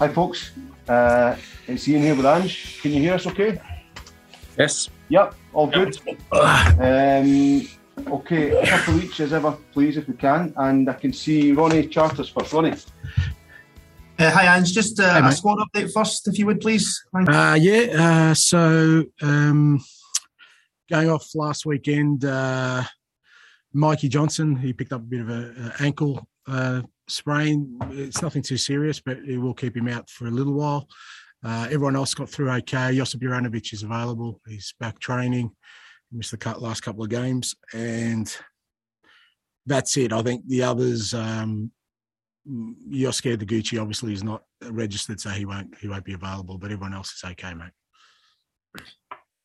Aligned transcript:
Hi 0.00 0.08
folks, 0.08 0.52
uh, 0.88 1.36
it's 1.66 1.88
Ian 1.88 2.02
here 2.02 2.14
with 2.14 2.26
Ange. 2.26 2.80
Can 2.82 2.92
you 2.92 3.00
hear 3.00 3.14
us 3.14 3.26
okay? 3.26 3.60
Yes. 4.58 4.90
Yep, 5.08 5.34
all 5.52 5.66
good. 5.68 5.96
Um, 6.32 7.68
okay, 8.08 8.50
a 8.50 8.66
couple 8.66 9.00
each 9.02 9.20
as 9.20 9.32
ever, 9.32 9.52
please, 9.72 9.96
if 9.96 10.08
we 10.08 10.14
can. 10.14 10.52
And 10.56 10.88
I 10.90 10.94
can 10.94 11.12
see 11.12 11.52
Ronnie 11.52 11.86
Charters 11.86 12.28
first. 12.28 12.52
Ronnie. 12.52 12.72
Uh, 14.18 14.30
hi, 14.30 14.56
Ange. 14.56 14.72
Just 14.72 14.98
uh, 15.00 15.12
Hey, 15.12 15.18
a 15.20 15.22
mate. 15.22 15.32
squad 15.34 15.58
update 15.58 15.92
first, 15.92 16.26
if 16.28 16.38
you 16.38 16.46
would, 16.46 16.60
please. 16.60 17.02
Thank. 17.14 17.28
Uh, 17.28 17.56
yeah. 17.60 18.30
Uh, 18.30 18.34
so 18.34 19.04
um, 19.22 19.80
going 20.90 21.10
off 21.10 21.28
last 21.34 21.66
weekend, 21.66 22.24
uh, 22.24 22.82
Mikey 23.72 24.08
Johnston, 24.08 24.56
he 24.56 24.72
picked 24.72 24.92
up 24.92 25.00
a 25.02 25.04
bit 25.04 25.20
of 25.20 25.28
a, 25.30 25.72
a 25.78 25.82
ankle 25.82 26.26
uh, 26.46 26.82
sprain. 27.08 27.78
It's 27.90 28.22
nothing 28.22 28.42
too 28.42 28.56
serious, 28.56 29.00
but 29.00 29.18
it 29.18 29.38
will 29.38 29.54
keep 29.54 29.76
him 29.76 29.88
out 29.88 30.08
for 30.10 30.26
a 30.26 30.30
little 30.30 30.54
while. 30.54 30.88
Uh, 31.44 31.66
everyone 31.66 31.96
else 31.96 32.14
got 32.14 32.30
through 32.30 32.50
okay. 32.50 32.96
Josip 32.96 33.20
Juranovic 33.20 33.72
is 33.72 33.82
available. 33.82 34.40
He's 34.46 34.74
back 34.80 34.98
training. 34.98 35.50
He 36.10 36.16
missed 36.16 36.30
the 36.30 36.38
cut 36.38 36.62
last 36.62 36.82
couple 36.82 37.04
of 37.04 37.10
games, 37.10 37.54
and 37.74 38.34
that's 39.66 39.96
it. 39.96 40.12
I 40.12 40.22
think 40.22 40.46
the 40.46 40.62
others. 40.62 41.12
Um, 41.14 41.70
Yosuke 42.46 43.80
obviously 43.80 44.12
is 44.12 44.22
not 44.22 44.42
registered, 44.70 45.18
so 45.18 45.30
he 45.30 45.46
won't 45.46 45.76
he 45.78 45.88
won't 45.88 46.04
be 46.04 46.12
available. 46.12 46.58
But 46.58 46.72
everyone 46.72 46.94
else 46.94 47.12
is 47.12 47.30
okay, 47.30 47.54
mate. 47.54 47.72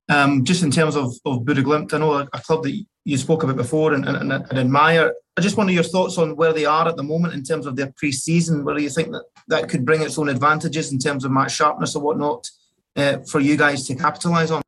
Um, 0.09 0.43
just 0.43 0.63
in 0.63 0.71
terms 0.71 0.95
of, 0.95 1.13
of 1.25 1.45
Bodo 1.45 1.61
Glimt, 1.61 1.93
I 1.93 1.99
know 1.99 2.13
a, 2.13 2.27
a 2.33 2.41
club 2.41 2.63
that 2.63 2.83
you 3.05 3.17
spoke 3.17 3.43
about 3.43 3.57
before 3.57 3.93
and, 3.93 4.05
and, 4.07 4.31
and 4.31 4.57
admire. 4.57 5.13
I 5.37 5.41
just 5.41 5.55
wonder 5.55 5.71
your 5.71 5.83
thoughts 5.83 6.17
on 6.17 6.35
where 6.35 6.51
they 6.51 6.65
are 6.65 6.87
at 6.87 6.97
the 6.97 7.03
moment 7.03 7.35
in 7.35 7.43
terms 7.43 7.65
of 7.65 7.75
their 7.75 7.93
pre-season. 7.95 8.65
Whether 8.65 8.79
you 8.79 8.89
think 8.89 9.11
that 9.11 9.23
that 9.47 9.69
could 9.69 9.85
bring 9.85 10.01
its 10.01 10.17
own 10.17 10.29
advantages 10.29 10.91
in 10.91 10.99
terms 10.99 11.23
of 11.23 11.31
match 11.31 11.55
sharpness 11.55 11.95
or 11.95 12.01
whatnot 12.01 12.49
uh, 12.95 13.19
for 13.29 13.39
you 13.39 13.55
guys 13.55 13.85
to 13.87 13.95
capitalise 13.95 14.51
on. 14.51 14.61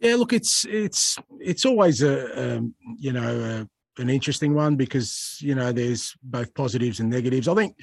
Yeah, 0.00 0.16
look, 0.16 0.32
it's 0.32 0.64
it's 0.68 1.18
it's 1.40 1.64
always 1.64 2.02
a 2.02 2.56
um, 2.56 2.74
you 2.98 3.12
know 3.12 3.66
a, 3.98 4.02
an 4.02 4.10
interesting 4.10 4.54
one 4.54 4.76
because 4.76 5.38
you 5.40 5.54
know 5.54 5.72
there's 5.72 6.14
both 6.22 6.52
positives 6.54 7.00
and 7.00 7.10
negatives. 7.10 7.48
I 7.48 7.54
think 7.54 7.76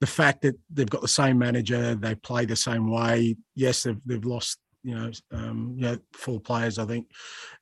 the 0.00 0.06
fact 0.06 0.42
that 0.42 0.56
they've 0.72 0.90
got 0.90 1.02
the 1.02 1.08
same 1.08 1.38
manager, 1.38 1.94
they 1.94 2.14
play 2.16 2.44
the 2.44 2.56
same 2.56 2.90
way. 2.90 3.36
Yes, 3.54 3.82
they've 3.84 4.00
they've 4.04 4.24
lost 4.24 4.58
you 4.82 4.94
know 4.94 5.10
um, 5.32 5.74
you 5.76 6.00
four 6.12 6.40
players 6.40 6.78
I 6.78 6.84
think 6.84 7.06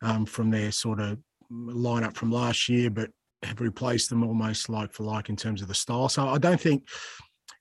um, 0.02 0.26
from 0.26 0.50
their 0.50 0.72
sort 0.72 1.00
of 1.00 1.18
lineup 1.52 2.14
from 2.14 2.30
last 2.30 2.68
year, 2.68 2.90
but 2.90 3.10
have 3.42 3.60
replaced 3.60 4.10
them 4.10 4.22
almost 4.22 4.68
like 4.68 4.92
for 4.92 5.04
like 5.04 5.28
in 5.28 5.36
terms 5.36 5.62
of 5.62 5.68
the 5.68 5.74
style. 5.74 6.08
So 6.08 6.28
I 6.28 6.38
don't 6.38 6.60
think 6.60 6.84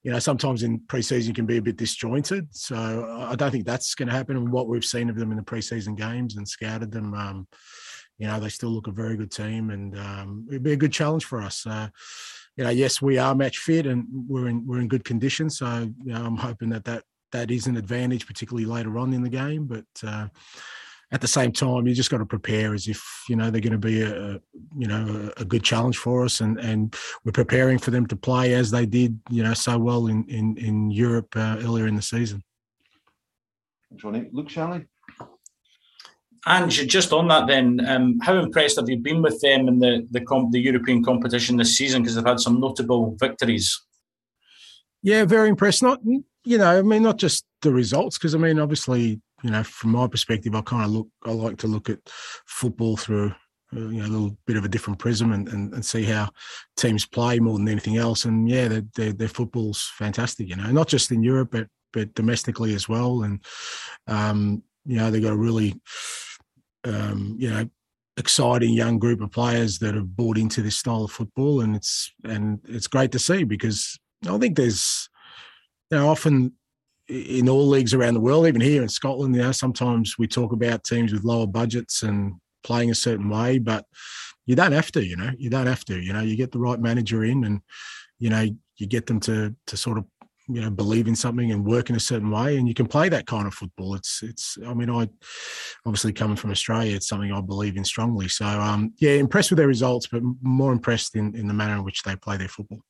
you 0.04 0.12
know, 0.12 0.20
sometimes 0.20 0.64
in 0.64 0.80
preseason 0.82 1.36
can 1.36 1.46
be 1.46 1.58
a 1.58 1.62
bit 1.62 1.76
disjointed. 1.76 2.48
So 2.52 3.26
I 3.30 3.36
don't 3.36 3.52
think 3.52 3.66
that's 3.66 3.96
going 3.96 4.08
to 4.08 4.14
happen. 4.14 4.38
And 4.38 4.52
what 4.52 4.68
we've 4.68 4.86
seen 4.86 5.10
of 5.10 5.18
them 5.18 5.32
in 5.32 5.38
the 5.38 5.44
preseason 5.44 5.98
games 5.98 6.38
and 6.38 6.48
scouted 6.48 6.92
them, 6.92 7.14
um, 7.14 7.48
you 8.18 8.28
know, 8.28 8.40
they 8.40 8.50
still 8.50 8.70
look 8.70 8.88
a 8.88 8.92
very 8.92 9.18
good 9.18 9.32
team, 9.32 9.70
and 9.70 9.98
um, 9.98 10.46
it'd 10.50 10.64
be 10.64 10.74
a 10.74 10.78
good 10.78 10.92
challenge 10.92 11.26
for 11.26 11.42
us. 11.42 11.66
Uh, 11.66 11.88
you 12.58 12.64
know, 12.66 12.70
yes, 12.70 13.02
we 13.02 13.18
are 13.18 13.34
match 13.34 13.60
fit 13.60 13.86
and 13.86 14.06
we're 14.28 14.50
in 14.50 14.68
we're 14.68 14.82
in 14.82 14.90
good 14.90 15.06
condition. 15.06 15.50
So 15.50 15.90
you 16.04 16.14
know, 16.14 16.26
I'm 16.26 16.36
hoping 16.36 16.70
that 16.70 16.84
that 16.84 17.04
that 17.32 17.52
is 17.52 17.68
an 17.68 17.78
advantage, 17.78 18.28
particularly 18.28 18.66
later 18.66 18.98
on 18.98 19.14
in 19.14 19.24
the 19.24 19.30
game. 19.30 19.66
But 19.66 19.86
uh, 20.06 20.28
at 21.12 21.22
the 21.22 21.28
same 21.28 21.52
time, 21.52 21.88
you 21.88 21.94
just 21.94 22.12
got 22.12 22.20
to 22.20 22.26
prepare 22.26 22.74
as 22.74 22.88
if 22.88 23.04
you 23.28 23.36
know 23.36 23.50
they're 23.50 23.62
going 23.62 23.72
to 23.72 23.78
be 23.78 24.02
a, 24.02 24.34
a 24.34 24.40
you 24.78 24.88
know 24.88 25.32
a, 25.38 25.42
a 25.42 25.46
good 25.46 25.64
challenge 25.64 25.98
for 25.98 26.24
us, 26.24 26.40
and 26.42 26.58
and 26.60 26.96
we're 27.26 27.32
preparing 27.32 27.80
for 27.80 27.92
them 27.92 28.06
to 28.08 28.16
play 28.16 28.54
as 28.54 28.72
they 28.72 28.86
did 28.86 29.20
you 29.30 29.44
know 29.44 29.54
so 29.54 29.78
well 29.78 30.08
in 30.08 30.24
in 30.26 30.58
in 30.58 30.92
Europe 30.92 31.36
uh, 31.36 31.58
earlier 31.62 31.88
in 31.88 31.96
the 31.96 32.02
season. 32.02 32.44
Thanks, 33.90 34.04
Ronnie. 34.04 34.30
Luke 34.32 34.50
Shanley. 34.50 34.86
And 36.46 36.72
just 36.72 37.12
on 37.12 37.28
that, 37.28 37.48
then, 37.48 37.86
um, 37.86 38.18
how 38.22 38.36
impressed 38.36 38.78
have 38.78 38.88
you 38.88 38.98
been 38.98 39.22
with 39.22 39.42
them 39.42 39.68
in 39.68 39.80
the 39.80 40.08
the, 40.12 40.22
comp- 40.22 40.52
the 40.52 40.62
European 40.62 41.04
competition 41.04 41.58
this 41.58 41.78
season? 41.78 42.02
Because 42.02 42.16
they've 42.16 42.26
had 42.26 42.40
some 42.40 42.62
notable 42.62 43.16
victories. 43.20 43.82
Yeah, 45.02 45.26
very 45.26 45.50
impressed. 45.50 45.84
Not 45.84 46.00
you 46.50 46.58
know, 46.58 46.80
I 46.80 46.82
mean, 46.82 47.04
not 47.04 47.18
just 47.18 47.46
the 47.62 47.72
results, 47.72 48.18
because 48.18 48.34
I 48.34 48.40
mean, 48.40 48.60
obviously, 48.60 49.22
you 49.44 49.52
know, 49.52 49.64
from 49.64 49.92
my 49.92 50.08
perspective, 50.08 50.56
I 50.56 50.62
kind 50.62 50.84
of 50.84 50.90
look, 50.90 51.08
I 51.24 51.30
like 51.30 51.60
to 51.60 51.68
look 51.68 51.92
at 51.92 52.00
football 52.48 52.98
through 52.98 53.36
uh, 53.72 53.80
you 53.82 54.02
know 54.02 54.08
a 54.08 54.14
little 54.14 54.38
bit 54.48 54.58
of 54.58 54.66
a 54.66 54.68
different 54.68 54.98
prism 54.98 55.32
and, 55.32 55.48
and, 55.50 55.72
and 55.76 55.86
see 55.86 56.04
how 56.04 56.28
teams 56.76 57.06
play 57.06 57.40
more 57.40 57.60
than 57.60 57.68
anything 57.68 57.98
else. 57.98 58.26
And 58.26 58.50
yeah, 58.50 58.68
their, 58.68 58.82
their 58.96 59.14
their 59.14 59.28
football's 59.28 59.92
fantastic. 59.96 60.50
You 60.50 60.56
know, 60.56 60.72
not 60.72 60.88
just 60.88 61.12
in 61.12 61.22
Europe, 61.22 61.50
but 61.52 61.68
but 61.94 62.16
domestically 62.16 62.74
as 62.74 62.90
well. 62.90 63.22
And 63.22 63.46
um, 64.08 64.64
you 64.86 64.98
know, 64.98 65.12
they've 65.12 65.22
got 65.22 65.34
a 65.34 65.38
really 65.38 65.76
um, 66.84 67.36
you 67.38 67.52
know 67.52 67.70
exciting 68.18 68.74
young 68.74 68.98
group 68.98 69.22
of 69.22 69.32
players 69.32 69.78
that 69.80 69.94
have 69.94 70.16
bought 70.16 70.40
into 70.40 70.64
this 70.64 70.80
style 70.80 71.04
of 71.04 71.12
football, 71.12 71.62
and 71.62 71.76
it's 71.76 72.12
and 72.24 72.60
it's 72.68 72.88
great 72.88 73.12
to 73.12 73.20
see 73.20 73.44
because 73.44 74.00
I 74.28 74.36
think 74.40 74.58
there's 74.58 75.09
you 75.92 75.98
know 75.98 76.10
often 76.10 76.54
in 77.10 77.50
all 77.50 77.68
leagues 77.68 77.94
around 77.94 78.14
the 78.14 78.20
world, 78.20 78.46
even 78.48 78.62
here 78.62 78.84
in 78.84 78.90
Scotland, 78.90 79.36
you 79.36 79.42
know, 79.42 79.52
sometimes 79.52 80.18
we 80.20 80.28
talk 80.28 80.54
about 80.54 80.84
teams 80.84 81.12
with 81.12 81.24
lower 81.24 81.48
budgets 81.48 82.04
and 82.04 82.34
playing 82.64 82.92
a 82.92 82.96
certain 82.96 83.30
way, 83.30 83.58
but 83.58 83.86
you 84.46 84.56
don't 84.56 84.72
have 84.72 84.92
to, 84.92 85.04
you 85.04 85.16
know, 85.16 85.32
you 85.38 85.50
don't 85.50 85.68
have 85.68 85.84
to, 85.86 86.00
you 86.00 86.14
know, 86.14 86.22
you 86.22 86.36
get 86.36 86.52
the 86.52 86.60
right 86.60 86.80
manager 86.80 87.24
in 87.24 87.44
and, 87.46 87.62
you 88.20 88.30
know, 88.30 88.48
you 88.78 88.88
get 88.88 89.08
them 89.08 89.20
to 89.22 89.56
to 89.68 89.78
sort 89.78 89.98
of, 89.98 90.06
you 90.48 90.62
know, 90.62 90.70
believe 90.70 91.08
in 91.08 91.16
something 91.16 91.52
and 91.52 91.66
work 91.66 91.90
in 91.90 91.96
a 91.96 92.00
certain 92.00 92.30
way 92.30 92.58
and 92.58 92.68
you 92.68 92.74
can 92.74 92.88
play 92.88 93.10
that 93.10 93.26
kind 93.26 93.48
of 93.48 93.54
football. 93.56 93.96
It's 93.96 94.22
it's 94.22 94.58
I 94.66 94.74
mean, 94.76 94.90
I 94.90 95.10
obviously 95.86 96.14
coming 96.14 96.38
from 96.38 96.52
Australia, 96.52 96.96
it's 96.96 97.08
something 97.08 97.32
I 97.32 97.42
believe 97.42 97.76
in 97.76 97.86
strongly. 97.86 98.28
So 98.28 98.46
um 98.46 98.94
yeah, 99.00 99.12
impressed 99.14 99.50
with 99.50 99.58
their 99.58 99.68
results, 99.68 100.08
but 100.08 100.22
more 100.42 100.74
impressed 100.74 101.16
in, 101.16 101.36
in 101.36 101.48
the 101.48 101.54
manner 101.56 101.76
in 101.76 101.84
which 101.84 102.04
they 102.04 102.16
play 102.16 102.38
their 102.38 102.48
football 102.48 102.82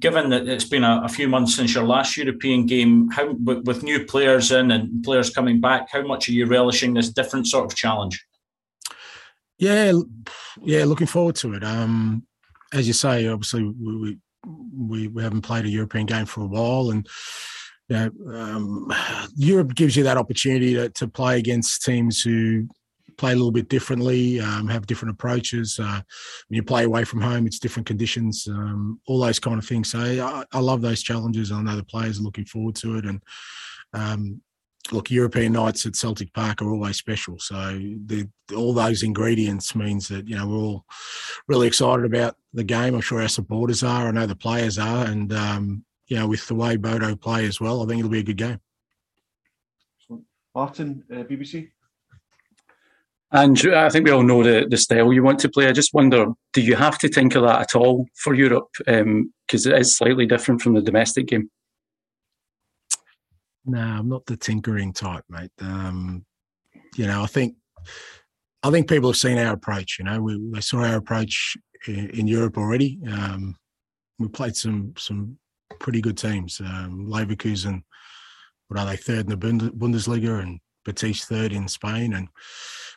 given 0.00 0.30
that 0.30 0.46
it's 0.46 0.64
been 0.64 0.84
a, 0.84 1.02
a, 1.04 1.08
few 1.08 1.28
months 1.28 1.56
since 1.56 1.74
your 1.74 1.84
last 1.84 2.16
European 2.16 2.66
game, 2.66 3.10
how 3.10 3.32
with, 3.32 3.66
with, 3.66 3.82
new 3.82 4.04
players 4.04 4.52
in 4.52 4.70
and 4.70 5.02
players 5.02 5.30
coming 5.30 5.60
back, 5.60 5.88
how 5.90 6.02
much 6.02 6.28
are 6.28 6.32
you 6.32 6.46
relishing 6.46 6.94
this 6.94 7.10
different 7.10 7.46
sort 7.46 7.64
of 7.64 7.76
challenge? 7.76 8.24
Yeah, 9.58 9.92
yeah, 10.62 10.84
looking 10.84 11.06
forward 11.06 11.36
to 11.36 11.54
it. 11.54 11.64
Um, 11.64 12.26
as 12.72 12.86
you 12.86 12.92
say, 12.92 13.26
obviously 13.26 13.62
we, 13.64 14.18
we 14.76 15.08
we 15.08 15.22
haven't 15.22 15.42
played 15.42 15.64
a 15.64 15.70
European 15.70 16.06
game 16.06 16.26
for 16.26 16.42
a 16.42 16.46
while, 16.46 16.90
and 16.90 17.06
you 17.88 17.96
know, 17.96 18.10
um, 18.34 18.92
Europe 19.36 19.74
gives 19.74 19.96
you 19.96 20.04
that 20.04 20.18
opportunity 20.18 20.74
to, 20.74 20.90
to 20.90 21.08
play 21.08 21.38
against 21.38 21.84
teams 21.84 22.20
who 22.20 22.68
play 23.16 23.32
a 23.32 23.36
little 23.36 23.52
bit 23.52 23.68
differently, 23.68 24.40
um, 24.40 24.68
have 24.68 24.86
different 24.86 25.14
approaches. 25.14 25.78
Uh, 25.78 26.00
when 26.48 26.56
you 26.56 26.62
play 26.62 26.84
away 26.84 27.04
from 27.04 27.20
home, 27.20 27.46
it's 27.46 27.58
different 27.58 27.86
conditions, 27.86 28.46
um, 28.48 29.00
all 29.06 29.20
those 29.20 29.38
kind 29.38 29.58
of 29.58 29.66
things. 29.66 29.90
So 29.90 30.00
I, 30.00 30.44
I, 30.52 30.60
love 30.60 30.82
those 30.82 31.02
challenges. 31.02 31.52
I 31.52 31.62
know 31.62 31.76
the 31.76 31.84
players 31.84 32.18
are 32.18 32.22
looking 32.22 32.44
forward 32.44 32.74
to 32.76 32.96
it, 32.96 33.04
and 33.04 33.22
um, 33.92 34.40
look, 34.92 35.10
European 35.10 35.52
nights 35.52 35.86
at 35.86 35.96
Celtic 35.96 36.32
Park 36.32 36.62
are 36.62 36.70
always 36.70 36.96
special. 36.96 37.38
So 37.38 37.54
the, 38.06 38.28
all 38.54 38.72
those 38.72 39.02
ingredients 39.02 39.74
means 39.74 40.08
that 40.08 40.28
you 40.28 40.36
know 40.36 40.46
we're 40.46 40.56
all 40.56 40.84
really 41.48 41.66
excited 41.66 42.04
about 42.04 42.36
the 42.52 42.64
game. 42.64 42.94
I'm 42.94 43.00
sure 43.00 43.22
our 43.22 43.28
supporters 43.28 43.82
are. 43.82 44.08
I 44.08 44.10
know 44.10 44.26
the 44.26 44.36
players 44.36 44.78
are, 44.78 45.06
and 45.06 45.32
um, 45.32 45.84
you 46.06 46.16
know 46.16 46.28
with 46.28 46.46
the 46.46 46.54
way 46.54 46.76
Bodo 46.76 47.16
play 47.16 47.46
as 47.46 47.60
well, 47.60 47.82
I 47.82 47.86
think 47.86 48.00
it'll 48.00 48.10
be 48.10 48.20
a 48.20 48.24
good 48.24 48.36
game. 48.36 48.60
Martin, 50.54 51.04
uh, 51.12 51.16
BBC. 51.16 51.70
And 53.32 53.58
I 53.74 53.88
think 53.88 54.04
we 54.04 54.12
all 54.12 54.22
know 54.22 54.42
the, 54.42 54.66
the 54.70 54.76
style 54.76 55.12
you 55.12 55.22
want 55.22 55.40
to 55.40 55.48
play. 55.48 55.66
I 55.66 55.72
just 55.72 55.92
wonder, 55.92 56.26
do 56.52 56.60
you 56.60 56.76
have 56.76 56.96
to 56.98 57.08
tinker 57.08 57.40
that 57.40 57.60
at 57.60 57.74
all 57.74 58.06
for 58.14 58.34
Europe? 58.34 58.68
Because 58.78 59.66
um, 59.66 59.72
it 59.72 59.80
is 59.80 59.96
slightly 59.96 60.26
different 60.26 60.62
from 60.62 60.74
the 60.74 60.80
domestic 60.80 61.26
game. 61.26 61.50
No, 63.64 63.80
I'm 63.80 64.08
not 64.08 64.26
the 64.26 64.36
tinkering 64.36 64.92
type, 64.92 65.24
mate. 65.28 65.50
Um, 65.60 66.24
you 66.96 67.06
know, 67.06 67.22
I 67.22 67.26
think 67.26 67.56
I 68.62 68.70
think 68.70 68.88
people 68.88 69.10
have 69.10 69.16
seen 69.16 69.38
our 69.38 69.54
approach. 69.54 69.96
You 69.98 70.04
know, 70.04 70.20
we 70.22 70.50
they 70.52 70.60
saw 70.60 70.84
our 70.84 70.96
approach 70.96 71.56
in, 71.88 72.10
in 72.10 72.28
Europe 72.28 72.56
already. 72.56 73.00
Um, 73.10 73.56
we 74.20 74.28
played 74.28 74.54
some 74.54 74.94
some 74.96 75.36
pretty 75.80 76.00
good 76.00 76.16
teams. 76.16 76.60
Um, 76.60 77.06
Leverkusen, 77.08 77.82
what 78.68 78.78
are 78.78 78.86
they 78.86 78.96
third 78.96 79.30
in 79.30 79.38
the 79.38 79.70
Bundesliga, 79.70 80.40
and 80.40 80.60
Betis 80.84 81.24
third 81.24 81.52
in 81.52 81.66
Spain, 81.66 82.14
and 82.14 82.28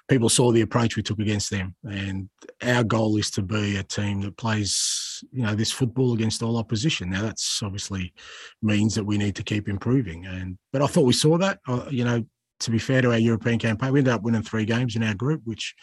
people 0.10 0.28
saw 0.28 0.52
the 0.52 0.62
approach 0.62 0.96
we 0.96 1.04
took 1.04 1.20
against 1.20 1.52
them. 1.52 1.76
And 1.84 2.30
our 2.64 2.84
goal 2.84 3.16
is 3.18 3.30
to 3.32 3.42
be 3.42 3.78
a 3.78 3.84
team 3.84 4.22
that 4.22 4.38
plays, 4.38 5.24
you 5.32 5.44
know, 5.44 5.56
this 5.56 5.72
football 5.72 6.14
against 6.14 6.42
all 6.42 6.58
opposition. 6.58 7.12
Now 7.12 7.22
that's 7.22 7.62
obviously 7.64 8.14
means 8.62 8.96
that 8.96 9.06
we 9.06 9.18
need 9.18 9.36
to 9.36 9.44
keep 9.44 9.70
improving. 9.70 10.26
And 10.26 10.58
but 10.74 10.82
I 10.82 10.88
thought 10.88 11.06
we 11.06 11.14
saw 11.14 11.38
that. 11.38 11.60
Uh, 11.68 11.86
you 11.90 12.04
know, 12.04 12.26
to 12.62 12.72
be 12.72 12.80
fair 12.80 13.02
to 13.02 13.12
our 13.12 13.18
European 13.18 13.58
campaign, 13.58 13.94
we 13.94 14.00
ended 14.00 14.14
up 14.14 14.24
winning 14.24 14.42
three 14.42 14.66
games 14.66 14.96
in 14.96 15.04
our 15.04 15.14
group, 15.14 15.42
which 15.46 15.76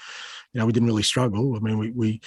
you 0.52 0.58
know 0.58 0.66
we 0.66 0.72
didn't 0.72 0.88
really 0.88 1.02
struggle. 1.02 1.56
I 1.56 1.60
mean, 1.60 1.78
we 1.78 1.90
we 1.92 2.20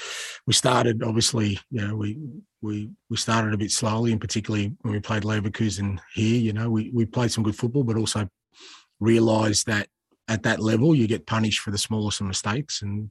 we 0.47 0.53
started 0.53 1.03
obviously, 1.03 1.59
you 1.69 1.85
know, 1.85 1.95
we 1.95 2.17
we 2.61 2.89
we 3.09 3.17
started 3.17 3.53
a 3.53 3.57
bit 3.57 3.71
slowly, 3.71 4.11
and 4.11 4.21
particularly 4.21 4.73
when 4.81 4.93
we 4.93 4.99
played 4.99 5.23
Leverkusen 5.23 5.99
here, 6.15 6.39
you 6.39 6.53
know, 6.53 6.69
we 6.69 6.89
we 6.93 7.05
played 7.05 7.31
some 7.31 7.43
good 7.43 7.55
football, 7.55 7.83
but 7.83 7.97
also 7.97 8.27
realised 8.99 9.67
that 9.67 9.87
at 10.29 10.43
that 10.43 10.59
level, 10.59 10.95
you 10.95 11.07
get 11.07 11.25
punished 11.25 11.59
for 11.59 11.71
the 11.71 11.77
smallest 11.77 12.21
of 12.21 12.27
mistakes, 12.27 12.81
and 12.81 13.09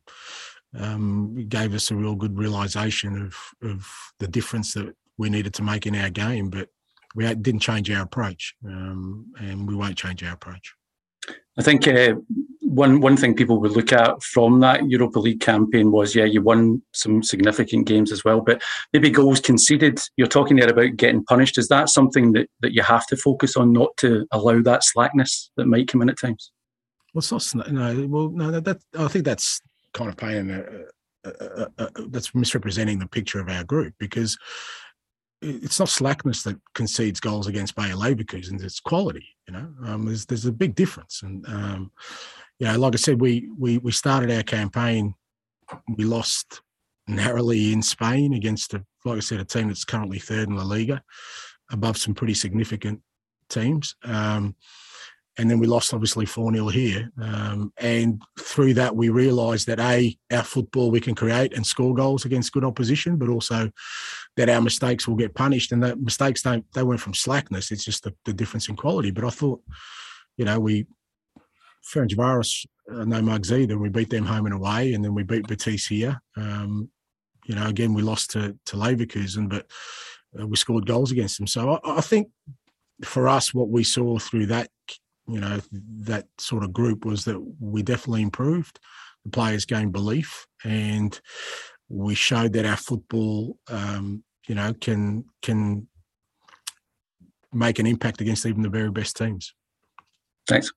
um, 0.78 1.46
gave 1.48 1.74
us 1.74 1.90
a 1.90 1.96
real 1.96 2.14
good 2.14 2.38
realization 2.38 3.20
of 3.26 3.34
of 3.70 3.86
the 4.20 4.28
difference 4.28 4.72
that 4.74 4.94
we 5.18 5.28
needed 5.28 5.52
to 5.54 5.62
make 5.62 5.86
in 5.86 5.96
our 5.96 6.10
game. 6.10 6.48
But 6.48 6.68
we 7.14 7.26
didn't 7.34 7.60
change 7.60 7.90
our 7.90 8.04
approach, 8.04 8.54
um, 8.64 9.26
and 9.40 9.68
we 9.68 9.74
won't 9.74 9.98
change 9.98 10.22
our 10.22 10.32
approach. 10.32 10.74
I 11.58 11.62
think 11.62 11.88
uh, 11.88 12.14
one 12.60 13.00
one 13.00 13.16
thing 13.16 13.34
people 13.34 13.60
would 13.60 13.72
look 13.72 13.92
at 13.92 14.22
from 14.22 14.60
that 14.60 14.88
Europa 14.88 15.18
League 15.18 15.40
campaign 15.40 15.90
was, 15.90 16.14
yeah, 16.14 16.24
you 16.24 16.40
won 16.40 16.82
some 16.92 17.22
significant 17.22 17.86
games 17.86 18.12
as 18.12 18.24
well, 18.24 18.40
but 18.40 18.62
maybe 18.92 19.10
goals 19.10 19.40
conceded. 19.40 19.98
You're 20.16 20.28
talking 20.28 20.56
there 20.56 20.70
about 20.70 20.96
getting 20.96 21.24
punished. 21.24 21.58
Is 21.58 21.68
that 21.68 21.88
something 21.88 22.32
that, 22.32 22.48
that 22.60 22.74
you 22.74 22.82
have 22.82 23.06
to 23.08 23.16
focus 23.16 23.56
on, 23.56 23.72
not 23.72 23.96
to 23.98 24.26
allow 24.30 24.62
that 24.62 24.84
slackness 24.84 25.50
that 25.56 25.66
might 25.66 25.88
come 25.88 26.02
in 26.02 26.10
at 26.10 26.20
times? 26.20 26.52
Well, 27.14 27.20
it's 27.20 27.54
not. 27.54 27.72
No, 27.72 28.06
well, 28.08 28.28
no. 28.30 28.60
That 28.60 28.82
I 28.98 29.08
think 29.08 29.24
that's 29.24 29.60
kind 29.94 30.10
of 30.10 30.16
painting. 30.16 30.50
A, 30.50 30.84
a, 31.24 31.68
a, 31.78 31.90
that's 32.08 32.34
misrepresenting 32.34 32.98
the 32.98 33.08
picture 33.08 33.40
of 33.40 33.48
our 33.48 33.64
group 33.64 33.94
because 33.98 34.38
it's 35.40 35.78
not 35.78 35.88
slackness 35.88 36.42
that 36.42 36.58
concedes 36.74 37.20
goals 37.20 37.46
against 37.46 37.76
Bayer 37.76 37.94
Leverkusen. 37.94 38.62
It's 38.62 38.80
quality. 38.80 39.26
You 39.46 39.54
know, 39.54 39.68
um, 39.84 40.04
there's 40.06 40.26
there's 40.26 40.46
a 40.46 40.52
big 40.52 40.74
difference, 40.74 41.22
and 41.22 41.46
um, 41.48 41.92
you 42.58 42.66
know, 42.66 42.78
like 42.78 42.94
I 42.94 42.96
said, 42.96 43.20
we 43.20 43.48
we 43.58 43.78
we 43.78 43.92
started 43.92 44.30
our 44.30 44.42
campaign. 44.42 45.14
We 45.96 46.04
lost 46.04 46.60
narrowly 47.06 47.72
in 47.72 47.82
Spain 47.82 48.34
against 48.34 48.74
a, 48.74 48.84
like 49.04 49.18
I 49.18 49.20
said, 49.20 49.40
a 49.40 49.44
team 49.44 49.68
that's 49.68 49.84
currently 49.84 50.18
third 50.18 50.48
in 50.48 50.56
La 50.56 50.62
Liga, 50.62 51.02
above 51.70 51.96
some 51.96 52.14
pretty 52.14 52.34
significant 52.34 53.00
teams. 53.48 53.96
Um, 54.04 54.54
and 55.38 55.48
then 55.48 55.60
we 55.60 55.68
lost 55.68 55.94
obviously 55.94 56.26
4 56.26 56.52
0 56.52 56.68
here. 56.68 57.10
Um, 57.22 57.72
and 57.78 58.20
through 58.38 58.74
that, 58.74 58.94
we 58.94 59.08
realised 59.08 59.68
that 59.68 59.78
A, 59.78 60.16
our 60.32 60.42
football 60.42 60.90
we 60.90 61.00
can 61.00 61.14
create 61.14 61.54
and 61.54 61.64
score 61.64 61.94
goals 61.94 62.24
against 62.24 62.52
good 62.52 62.64
opposition, 62.64 63.16
but 63.16 63.28
also 63.28 63.70
that 64.36 64.48
our 64.48 64.60
mistakes 64.60 65.06
will 65.06 65.14
get 65.14 65.34
punished. 65.34 65.70
And 65.70 65.82
that 65.84 66.00
mistakes 66.00 66.42
don't, 66.42 66.64
they 66.72 66.82
weren't 66.82 67.00
from 67.00 67.14
slackness, 67.14 67.70
it's 67.70 67.84
just 67.84 68.02
the, 68.02 68.14
the 68.24 68.32
difference 68.32 68.68
in 68.68 68.74
quality. 68.74 69.12
But 69.12 69.24
I 69.24 69.30
thought, 69.30 69.62
you 70.36 70.44
know, 70.44 70.58
we, 70.58 70.86
Ferencvaros, 71.88 72.66
uh, 72.92 73.04
no 73.04 73.22
mugs 73.22 73.52
either. 73.52 73.78
We 73.78 73.90
beat 73.90 74.10
them 74.10 74.26
home 74.26 74.46
and 74.46 74.54
away, 74.54 74.92
and 74.92 75.04
then 75.04 75.14
we 75.14 75.22
beat 75.22 75.46
Betis 75.46 75.86
here. 75.86 76.20
Um, 76.36 76.90
you 77.46 77.54
know, 77.54 77.66
again, 77.66 77.94
we 77.94 78.02
lost 78.02 78.32
to, 78.32 78.58
to 78.66 78.76
Leverkusen, 78.76 79.48
but 79.48 79.66
uh, 80.38 80.46
we 80.46 80.56
scored 80.56 80.86
goals 80.86 81.12
against 81.12 81.38
them. 81.38 81.46
So 81.46 81.78
I, 81.84 81.98
I 81.98 82.00
think 82.00 82.28
for 83.04 83.28
us, 83.28 83.54
what 83.54 83.68
we 83.68 83.84
saw 83.84 84.18
through 84.18 84.46
that 84.46 84.68
you 85.28 85.40
know 85.40 85.60
that 86.00 86.26
sort 86.38 86.64
of 86.64 86.72
group 86.72 87.04
was 87.04 87.24
that 87.26 87.38
we 87.60 87.82
definitely 87.82 88.22
improved. 88.22 88.80
The 89.24 89.30
players 89.30 89.66
gained 89.66 89.92
belief, 89.92 90.46
and 90.64 91.18
we 91.88 92.14
showed 92.14 92.54
that 92.54 92.64
our 92.64 92.76
football, 92.76 93.58
um, 93.68 94.24
you 94.46 94.54
know, 94.54 94.72
can 94.80 95.24
can 95.42 95.86
make 97.52 97.78
an 97.78 97.86
impact 97.86 98.20
against 98.20 98.46
even 98.46 98.62
the 98.62 98.68
very 98.68 98.90
best 98.90 99.16
teams. 99.16 99.54
Thanks, 100.46 100.72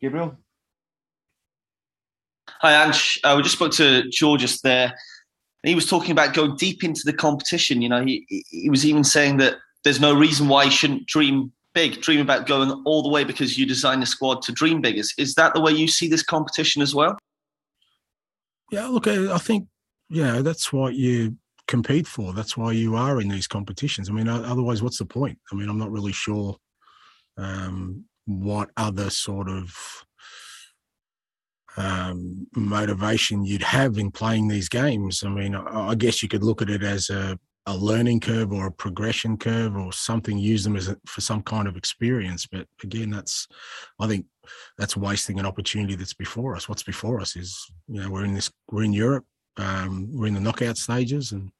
Gabriel. 0.00 0.36
Hi, 2.60 2.84
Ange. 2.84 3.20
Uh, 3.22 3.34
we 3.36 3.42
just 3.42 3.56
spoke 3.56 3.72
to 3.72 4.08
Georges 4.10 4.60
there. 4.62 4.94
he 5.62 5.74
was 5.74 5.86
talking 5.86 6.12
about 6.12 6.32
going 6.32 6.56
deep 6.56 6.82
into 6.82 7.02
the 7.04 7.12
competition. 7.12 7.82
You 7.82 7.90
know, 7.90 8.04
he 8.04 8.24
he 8.48 8.70
was 8.70 8.86
even 8.86 9.04
saying 9.04 9.36
that 9.38 9.56
there's 9.84 10.00
no 10.00 10.14
reason 10.14 10.48
why 10.48 10.64
you 10.64 10.70
shouldn't 10.70 11.06
dream 11.06 11.52
big, 11.76 12.00
dream 12.00 12.20
about 12.22 12.46
going 12.46 12.70
all 12.86 13.02
the 13.02 13.08
way 13.10 13.22
because 13.22 13.58
you 13.58 13.66
designed 13.66 14.00
the 14.00 14.06
squad 14.06 14.40
to 14.40 14.50
dream 14.50 14.80
big. 14.80 14.96
Is, 14.96 15.12
is 15.18 15.34
that 15.34 15.52
the 15.52 15.60
way 15.60 15.72
you 15.72 15.86
see 15.86 16.08
this 16.08 16.22
competition 16.22 16.80
as 16.80 16.94
well? 16.94 17.18
Yeah, 18.72 18.86
look, 18.86 19.06
I 19.06 19.36
think, 19.36 19.68
yeah, 20.08 20.40
that's 20.40 20.72
what 20.72 20.94
you 20.94 21.36
compete 21.68 22.06
for. 22.06 22.32
That's 22.32 22.56
why 22.56 22.72
you 22.72 22.96
are 22.96 23.20
in 23.20 23.28
these 23.28 23.46
competitions. 23.46 24.08
I 24.08 24.12
mean, 24.12 24.26
otherwise, 24.26 24.82
what's 24.82 24.98
the 24.98 25.04
point? 25.04 25.38
I 25.52 25.54
mean, 25.54 25.68
I'm 25.68 25.78
not 25.78 25.92
really 25.92 26.12
sure 26.12 26.56
um, 27.36 28.06
what 28.24 28.70
other 28.78 29.10
sort 29.10 29.50
of 29.50 29.76
um, 31.76 32.46
motivation 32.56 33.44
you'd 33.44 33.62
have 33.62 33.98
in 33.98 34.10
playing 34.10 34.48
these 34.48 34.70
games. 34.70 35.22
I 35.22 35.28
mean, 35.28 35.54
I 35.54 35.94
guess 35.94 36.22
you 36.22 36.28
could 36.30 36.42
look 36.42 36.62
at 36.62 36.70
it 36.70 36.82
as 36.82 37.10
a 37.10 37.38
a 37.66 37.76
learning 37.76 38.20
curve 38.20 38.52
or 38.52 38.66
a 38.66 38.72
progression 38.72 39.36
curve 39.36 39.76
or 39.76 39.92
something 39.92 40.38
use 40.38 40.62
them 40.62 40.76
as 40.76 40.88
a, 40.88 40.96
for 41.06 41.20
some 41.20 41.42
kind 41.42 41.66
of 41.66 41.76
experience 41.76 42.46
but 42.46 42.66
again 42.84 43.10
that's 43.10 43.48
i 44.00 44.06
think 44.06 44.24
that's 44.78 44.96
wasting 44.96 45.40
an 45.40 45.46
opportunity 45.46 45.96
that's 45.96 46.14
before 46.14 46.54
us. 46.54 46.68
What's 46.68 46.84
before 46.84 47.20
us 47.20 47.34
is 47.34 47.58
you 47.88 48.00
know 48.00 48.10
we're 48.10 48.24
in 48.24 48.34
this 48.34 48.50
we're 48.70 48.84
in 48.84 48.92
europe 48.92 49.24
um, 49.56 50.08
we're 50.12 50.28
in 50.28 50.34
the 50.34 50.40
knockout 50.40 50.76
stages 50.76 51.32
and 51.32 51.50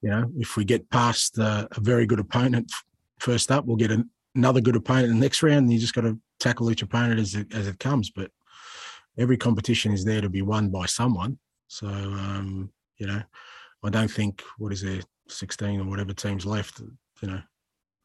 you 0.00 0.10
know 0.10 0.30
if 0.38 0.56
we 0.56 0.64
get 0.64 0.88
past 0.90 1.38
uh, 1.38 1.68
a 1.70 1.80
very 1.80 2.06
good 2.06 2.20
opponent 2.20 2.72
first 3.18 3.50
up 3.50 3.66
we'll 3.66 3.76
get 3.76 3.90
an, 3.90 4.08
another 4.34 4.60
good 4.60 4.76
opponent 4.76 5.08
in 5.08 5.14
the 5.14 5.20
next 5.20 5.42
round 5.42 5.64
and 5.64 5.72
you 5.72 5.78
just 5.78 5.94
got 5.94 6.02
to 6.02 6.18
tackle 6.38 6.70
each 6.70 6.82
opponent 6.82 7.20
as 7.20 7.34
it, 7.34 7.52
as 7.54 7.66
it 7.66 7.78
comes. 7.78 8.10
But 8.10 8.30
every 9.18 9.36
competition 9.36 9.92
is 9.92 10.04
there 10.04 10.20
to 10.20 10.28
be 10.28 10.42
won 10.42 10.70
by 10.70 10.86
someone. 10.86 11.38
So 11.68 11.86
um, 11.86 12.70
you 12.98 13.06
know 13.06 13.22
I 13.82 13.90
don't 13.90 14.10
think 14.10 14.42
what 14.58 14.72
is 14.72 14.82
there, 14.82 15.00
sixteen 15.28 15.80
or 15.80 15.84
whatever 15.84 16.12
teams 16.12 16.44
left. 16.44 16.80
You 17.22 17.28
know, 17.28 17.40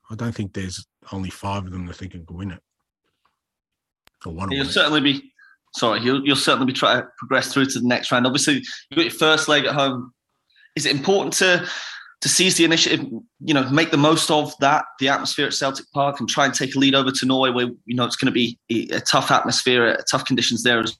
I 0.10 0.15
don't 0.15 0.34
think 0.34 0.53
there's 0.53 0.86
only 1.12 1.29
five 1.29 1.65
of 1.65 1.72
them 1.72 1.86
that 1.88 1.96
think 1.96 2.12
can 2.12 2.25
win 2.29 2.51
it. 2.51 2.62
Or 4.25 4.34
one. 4.34 4.51
You'll 4.51 4.65
certainly 4.65 5.01
be. 5.01 5.32
Sorry, 5.75 6.00
you'll, 6.00 6.25
you'll 6.25 6.38
certainly 6.38 6.67
be 6.67 6.74
trying 6.74 7.01
to 7.01 7.08
progress 7.17 7.53
through 7.53 7.65
to 7.65 7.79
the 7.79 7.88
next 7.88 8.12
round. 8.12 8.25
Obviously, 8.25 8.55
you 8.89 8.96
got 8.96 9.03
your 9.03 9.12
first 9.12 9.50
leg 9.50 9.65
at 9.65 9.75
home. 9.75 10.13
Is 10.75 10.86
it 10.86 10.94
important 10.94 11.34
to 11.36 11.67
to 12.22 12.29
seize 12.29 12.55
the 12.55 12.63
initiative? 12.63 13.05
You 13.41 13.53
know, 13.53 13.70
make 13.70 13.91
the 13.91 13.98
most 13.98 14.32
of 14.32 14.53
that, 14.62 14.86
the 15.00 15.10
atmosphere 15.10 15.48
at 15.48 15.53
Celtic 15.53 15.86
Park, 15.94 16.22
and 16.22 16.29
try 16.29 16.46
and 16.46 16.53
take 16.53 16.75
a 16.75 16.79
lead 16.79 16.96
over 16.96 17.12
to 17.12 17.25
Norway, 17.25 17.51
where 17.51 17.67
you 17.86 17.96
know 17.96 18.05
it's 18.05 18.15
going 18.15 18.27
to 18.27 18.32
be 18.32 18.58
a 18.70 19.01
tough 19.01 19.32
atmosphere, 19.32 19.98
tough 20.10 20.24
conditions 20.24 20.63
there 20.63 20.79
as 20.79 20.98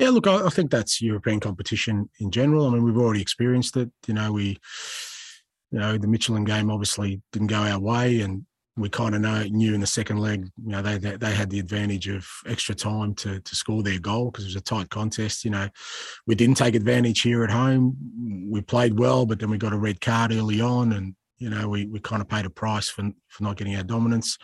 yeah, 0.00 0.08
look, 0.08 0.26
I, 0.26 0.46
I, 0.46 0.48
think 0.48 0.70
that's 0.70 1.02
European 1.02 1.40
competition 1.40 2.08
in 2.20 2.30
general. 2.30 2.66
I 2.66 2.70
mean, 2.70 2.82
we've 2.82 2.96
already 2.96 3.20
experienced 3.20 3.76
it. 3.76 3.90
You 4.06 4.14
know, 4.14 4.32
we, 4.32 4.58
you 5.70 5.78
know, 5.78 5.98
the 5.98 6.06
Midtjylland 6.06 6.46
game 6.46 6.70
obviously 6.70 7.20
didn't 7.32 7.48
go 7.48 7.58
our 7.58 7.78
way, 7.78 8.22
and 8.22 8.46
we 8.78 8.88
kind 8.88 9.14
of 9.14 9.20
know 9.20 9.42
knew 9.42 9.74
in 9.74 9.80
the 9.80 9.86
second 9.86 10.16
leg, 10.16 10.48
you 10.64 10.70
know, 10.72 10.80
they 10.80 10.96
they, 10.96 11.16
they 11.16 11.34
had 11.34 11.50
the 11.50 11.58
advantage 11.58 12.08
of 12.08 12.26
extra 12.46 12.74
time 12.74 13.14
to 13.16 13.40
to 13.40 13.54
score 13.54 13.82
their 13.82 13.98
goal 13.98 14.30
because 14.30 14.44
it 14.44 14.48
was 14.48 14.56
a 14.56 14.62
tight 14.62 14.88
contest. 14.88 15.44
You 15.44 15.50
know, 15.50 15.68
we 16.26 16.34
didn't 16.34 16.56
take 16.56 16.74
advantage 16.74 17.20
here 17.20 17.44
at 17.44 17.50
home. 17.50 17.94
We 18.48 18.62
played 18.62 18.98
well, 18.98 19.26
but 19.26 19.38
then 19.38 19.50
we 19.50 19.58
got 19.58 19.74
a 19.74 19.78
red 19.78 20.00
card 20.00 20.32
early 20.32 20.62
on, 20.62 20.92
and 20.92 21.14
you 21.40 21.48
know, 21.48 21.68
we, 21.68 21.86
we 21.86 22.00
kind 22.00 22.22
of 22.22 22.28
paid 22.28 22.46
a 22.46 22.50
price 22.50 22.88
for 22.88 23.10
for 23.28 23.42
not 23.42 23.56
getting 23.56 23.76
our 23.76 23.82
dominance. 23.82 24.38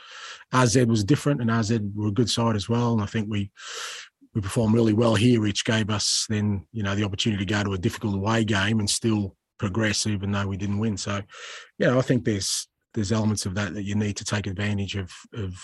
AZ 0.53 0.77
was 0.87 1.05
different, 1.05 1.41
and 1.41 1.51
AZ 1.51 1.79
were 1.95 2.09
a 2.09 2.13
good 2.13 2.31
side 2.31 2.57
as 2.57 2.69
well. 2.69 2.93
And 2.93 3.03
I 3.03 3.07
think 3.07 3.29
we 3.31 3.51
we 4.37 4.43
performed 4.43 4.75
really 4.75 4.93
well 4.93 5.15
here, 5.15 5.41
which 5.41 5.65
gave 5.65 5.89
us 5.89 6.27
then 6.29 6.67
you 6.71 6.83
know 6.83 6.95
the 6.95 7.05
opportunity 7.05 7.43
to 7.43 7.51
go 7.51 7.65
to 7.65 7.73
a 7.73 7.79
difficult 7.79 8.15
away 8.15 8.45
game 8.45 8.81
and 8.81 8.89
still 8.89 9.35
progress, 9.59 10.07
even 10.07 10.31
though 10.31 10.47
we 10.47 10.59
didn't 10.59 10.79
win. 10.79 10.99
So, 10.99 11.23
yeah, 11.79 11.97
I 11.97 12.03
think 12.03 12.27
there's 12.27 12.69
there's 12.93 13.13
elements 13.13 13.47
of 13.47 13.55
that 13.55 13.73
that 13.73 13.85
you 13.85 13.95
need 13.95 14.19
to 14.19 14.27
take 14.27 14.47
advantage 14.47 14.95
of 14.95 15.11
of 15.33 15.55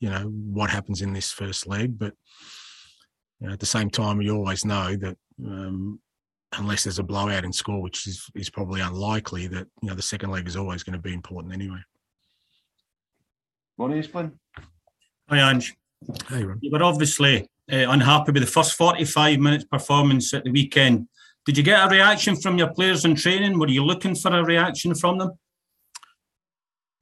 you 0.00 0.10
know 0.10 0.24
what 0.24 0.70
happens 0.70 1.02
in 1.02 1.12
this 1.12 1.30
first 1.30 1.68
leg, 1.68 1.96
but 1.96 2.14
you 3.38 3.46
know, 3.46 3.52
at 3.52 3.60
the 3.60 3.64
same 3.66 3.90
time, 3.90 4.20
you 4.20 4.34
always 4.34 4.64
know 4.64 4.96
that 4.96 5.16
um, 5.46 6.00
unless 6.58 6.82
there's 6.82 6.98
a 6.98 7.04
blowout 7.04 7.44
in 7.44 7.52
score, 7.52 7.80
which 7.80 8.08
is, 8.08 8.28
is 8.34 8.50
probably 8.50 8.80
unlikely, 8.80 9.46
that 9.46 9.68
you 9.82 9.88
know 9.88 9.94
the 9.94 10.02
second 10.02 10.32
leg 10.32 10.48
is 10.48 10.56
always 10.56 10.82
going 10.82 10.94
to 10.94 11.02
be 11.02 11.14
important 11.14 11.54
anyway. 11.54 11.78
Ronnie 13.78 14.00
Esplin. 14.00 14.32
Hi, 15.28 15.48
Ange. 15.48 15.76
Hey, 16.28 16.42
Ron. 16.42 16.58
You 16.60 16.72
were 16.72 16.82
obviously 16.82 17.48
uh, 17.72 17.90
unhappy 17.90 18.32
with 18.32 18.42
the 18.42 18.50
first 18.50 18.74
45 18.74 19.38
minutes 19.38 19.64
performance 19.64 20.32
at 20.34 20.44
the 20.44 20.50
weekend. 20.50 21.08
Did 21.44 21.56
you 21.56 21.62
get 21.62 21.86
a 21.86 21.88
reaction 21.88 22.36
from 22.36 22.58
your 22.58 22.72
players 22.72 23.04
in 23.04 23.14
training? 23.14 23.58
Were 23.58 23.68
you 23.68 23.84
looking 23.84 24.14
for 24.14 24.36
a 24.36 24.44
reaction 24.44 24.94
from 24.94 25.18
them? 25.18 25.32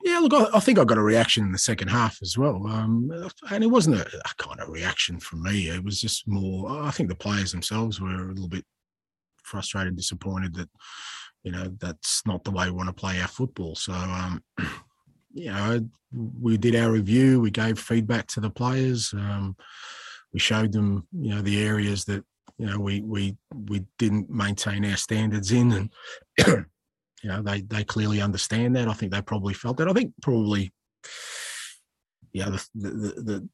Yeah, 0.04 0.18
look, 0.18 0.34
I, 0.54 0.60
think 0.60 0.78
I 0.78 0.84
got 0.84 0.98
a 0.98 1.02
reaction 1.02 1.44
in 1.44 1.52
the 1.52 1.58
second 1.58 1.88
half 1.88 2.18
as 2.20 2.36
well. 2.36 2.66
Um, 2.66 3.10
and 3.50 3.64
it 3.64 3.68
wasn't 3.68 3.96
a, 3.96 4.06
a, 4.06 4.34
kind 4.36 4.60
of 4.60 4.68
reaction 4.68 5.18
from 5.18 5.42
me. 5.42 5.70
It 5.70 5.82
was 5.82 5.98
just 5.98 6.28
more, 6.28 6.70
I 6.82 6.90
think 6.90 7.08
the 7.08 7.14
players 7.14 7.52
themselves 7.52 8.02
were 8.02 8.28
a 8.28 8.32
little 8.32 8.48
bit 8.48 8.66
frustrated, 9.44 9.88
and 9.88 9.96
disappointed 9.96 10.54
that 10.54 10.68
you 11.42 11.52
know 11.52 11.68
that's 11.78 12.26
not 12.26 12.44
the 12.44 12.50
way 12.50 12.66
we 12.66 12.72
want 12.72 12.88
to 12.88 12.92
play 12.92 13.20
our 13.20 13.28
football. 13.28 13.74
So 13.76 13.92
um, 13.92 14.42
you 15.32 15.46
know, 15.46 15.88
we 16.12 16.56
did 16.56 16.76
our 16.76 16.90
review, 16.90 17.40
we 17.40 17.50
gave 17.50 17.78
feedback 17.78 18.26
to 18.28 18.40
the 18.40 18.50
players, 18.50 19.12
um, 19.14 19.56
we 20.34 20.40
showed 20.40 20.72
them 20.72 21.06
you 21.12 21.30
know 21.30 21.40
the 21.40 21.62
areas 21.62 22.04
that 22.04 22.22
you 22.58 22.66
know 22.66 22.78
we 22.78 23.00
we 23.00 23.36
we 23.70 23.84
didn't 23.98 24.28
maintain 24.28 24.84
our 24.84 24.96
standards 24.96 25.52
in, 25.52 25.72
and 25.72 25.90
you 27.22 27.28
know 27.30 27.40
they 27.40 27.62
they 27.62 27.84
clearly 27.84 28.20
understand 28.20 28.76
that. 28.76 28.88
I 28.88 28.92
think 28.92 29.12
they 29.12 29.22
probably 29.22 29.54
felt 29.54 29.78
that. 29.78 29.88
I 29.88 29.92
think 29.92 30.12
probably 30.20 30.72
yeah 32.32 32.50
the 32.50 32.66
the, 32.74 32.90
the 32.90 33.48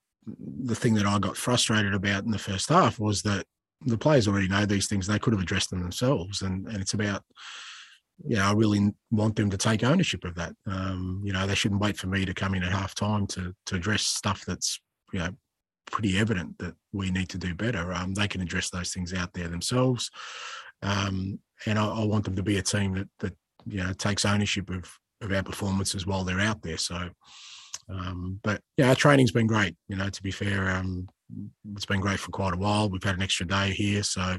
the 0.64 0.74
thing 0.74 0.94
that 0.94 1.06
I 1.06 1.18
got 1.18 1.36
frustrated 1.36 1.94
about 1.94 2.24
in 2.24 2.30
the 2.30 2.38
first 2.38 2.68
half 2.68 2.98
was 2.98 3.22
that 3.22 3.46
the 3.86 3.98
players 3.98 4.26
already 4.26 4.48
know 4.48 4.66
these 4.66 4.88
things. 4.88 5.06
They 5.06 5.18
could 5.18 5.32
have 5.32 5.42
addressed 5.42 5.70
them 5.70 5.82
themselves, 5.82 6.42
and 6.42 6.66
and 6.66 6.78
it's 6.78 6.94
about 6.94 7.22
you 8.26 8.36
know, 8.36 8.44
I 8.44 8.52
really 8.52 8.92
want 9.10 9.36
them 9.36 9.48
to 9.50 9.56
take 9.56 9.82
ownership 9.82 10.24
of 10.24 10.34
that. 10.34 10.54
Um, 10.66 11.22
you 11.24 11.32
know, 11.32 11.46
they 11.46 11.54
shouldn't 11.54 11.80
wait 11.80 11.96
for 11.96 12.06
me 12.06 12.26
to 12.26 12.34
come 12.34 12.54
in 12.54 12.62
at 12.62 12.72
half 12.72 12.94
time 12.94 13.26
to 13.28 13.54
to 13.66 13.76
address 13.76 14.02
stuff 14.02 14.44
that's 14.46 14.80
you 15.12 15.20
know 15.20 15.30
pretty 15.86 16.18
evident 16.18 16.58
that 16.58 16.74
we 16.92 17.10
need 17.10 17.28
to 17.30 17.38
do 17.38 17.54
better. 17.54 17.92
Um, 17.92 18.14
they 18.14 18.28
can 18.28 18.40
address 18.40 18.70
those 18.70 18.92
things 18.92 19.12
out 19.12 19.32
there 19.32 19.48
themselves, 19.48 20.10
um, 20.82 21.38
and 21.66 21.78
I, 21.78 21.86
I, 21.86 22.04
want 22.04 22.24
them 22.24 22.36
to 22.36 22.42
be 22.42 22.58
a 22.58 22.62
team 22.62 22.94
that 22.94 23.08
that 23.20 23.36
you 23.66 23.82
know 23.82 23.92
takes 23.92 24.24
ownership 24.24 24.70
of 24.70 24.90
of 25.20 25.32
our 25.32 25.42
performances 25.42 26.06
while 26.06 26.24
they're 26.24 26.40
out 26.40 26.62
there. 26.62 26.78
So, 26.78 27.10
um, 27.88 28.40
but 28.42 28.60
yeah, 28.76 28.88
our 28.88 28.94
training's 28.94 29.32
been 29.32 29.46
great. 29.46 29.76
You 29.88 29.96
know, 29.96 30.08
to 30.08 30.22
be 30.22 30.30
fair, 30.30 30.70
um, 30.70 31.08
it's 31.74 31.86
been 31.86 32.00
great 32.00 32.18
for 32.18 32.30
quite 32.30 32.54
a 32.54 32.58
while. 32.58 32.88
We've 32.88 33.02
had 33.02 33.16
an 33.16 33.22
extra 33.22 33.46
day 33.46 33.70
here, 33.70 34.02
so 34.02 34.38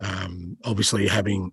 um, 0.00 0.56
obviously 0.64 1.08
having 1.08 1.52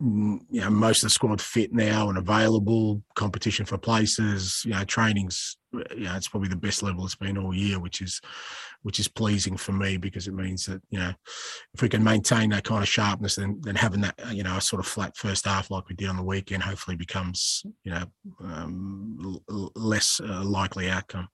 you 0.00 0.60
know 0.60 0.70
most 0.70 1.02
of 1.02 1.08
the 1.08 1.10
squad 1.10 1.40
fit 1.40 1.72
now 1.72 2.08
and 2.08 2.18
available, 2.18 3.02
competition 3.16 3.66
for 3.66 3.78
places, 3.78 4.62
you 4.64 4.72
know, 4.72 4.84
training's 4.84 5.56
you 5.72 6.04
know 6.04 6.14
it's 6.14 6.28
probably 6.28 6.48
the 6.48 6.56
best 6.56 6.82
level 6.82 7.04
it's 7.04 7.16
been 7.16 7.36
all 7.36 7.54
year, 7.54 7.80
which 7.80 8.00
is 8.00 8.20
which 8.82 9.00
is 9.00 9.08
pleasing 9.08 9.56
for 9.56 9.72
me 9.72 9.96
because 9.96 10.28
it 10.28 10.34
means 10.34 10.66
that 10.66 10.80
you 10.90 10.98
know 11.00 11.12
if 11.74 11.82
we 11.82 11.88
can 11.88 12.04
maintain 12.04 12.50
that 12.50 12.64
kind 12.64 12.82
of 12.82 12.88
sharpness, 12.88 13.34
then 13.34 13.60
then 13.62 13.74
having 13.74 14.00
that 14.00 14.14
you 14.32 14.44
know 14.44 14.56
a 14.56 14.60
sort 14.60 14.80
of 14.80 14.86
flat 14.86 15.16
first 15.16 15.46
half 15.46 15.70
like 15.70 15.88
we 15.88 15.96
did 15.96 16.08
on 16.08 16.16
the 16.16 16.22
weekend 16.22 16.62
hopefully 16.62 16.96
becomes 16.96 17.64
you 17.82 17.90
know 17.90 18.04
um, 18.44 19.40
less 19.74 20.20
uh, 20.20 20.44
likely 20.44 20.88
outcome. 20.88 21.28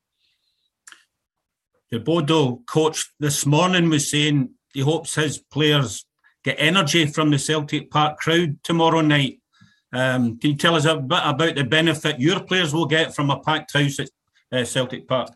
The 1.90 2.00
Bodo 2.00 2.62
coach 2.66 3.12
this 3.20 3.44
morning 3.44 3.90
was 3.90 4.10
saying 4.10 4.54
he 4.72 4.80
hopes 4.80 5.14
his 5.14 5.38
players 5.38 6.06
get 6.44 6.56
energy 6.58 7.06
from 7.06 7.30
the 7.30 7.38
Celtic 7.38 7.90
Park 7.90 8.18
crowd 8.18 8.62
tomorrow 8.62 9.00
night. 9.00 9.40
Um, 9.92 10.38
can 10.38 10.50
you 10.50 10.56
tell 10.56 10.74
us 10.74 10.84
a 10.84 10.96
bit 10.96 11.20
about 11.24 11.54
the 11.54 11.64
benefit 11.64 12.20
your 12.20 12.40
players 12.40 12.74
will 12.74 12.86
get 12.86 13.14
from 13.14 13.30
a 13.30 13.40
packed 13.40 13.72
house 13.72 13.98
at 13.98 14.10
uh, 14.52 14.64
Celtic 14.64 15.08
Park? 15.08 15.30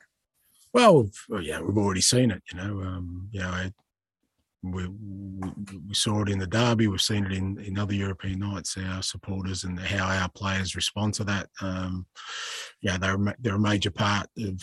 Well, 0.73 1.09
yeah, 1.41 1.61
we've 1.61 1.79
already 1.79 2.03
seen 2.03 2.31
it. 2.31 2.43
You 2.53 2.59
know, 2.59 2.83
um, 2.83 3.29
you 3.33 3.41
know, 3.41 3.71
we, 4.63 4.87
we 4.87 5.95
saw 5.95 6.23
it 6.23 6.29
in 6.29 6.39
the 6.39 6.47
derby. 6.47 6.89
We've 6.89 7.01
seen 7.01 7.25
it 7.25 7.33
in, 7.33 7.59
in 7.61 7.79
other 7.79 7.95
European 7.95 8.41
nights. 8.41 8.77
Our 8.77 9.03
supporters 9.03 9.65
and 9.65 9.79
how 9.79 10.07
our 10.07 10.29
players 10.29 10.77
respond 10.77 11.15
to 11.15 11.25
that. 11.25 11.49
Um, 11.63 12.07
yeah, 12.83 12.99
they're 12.99 13.19
they're 13.39 13.55
a 13.55 13.61
major 13.61 13.91
part 13.91 14.27
of 14.39 14.63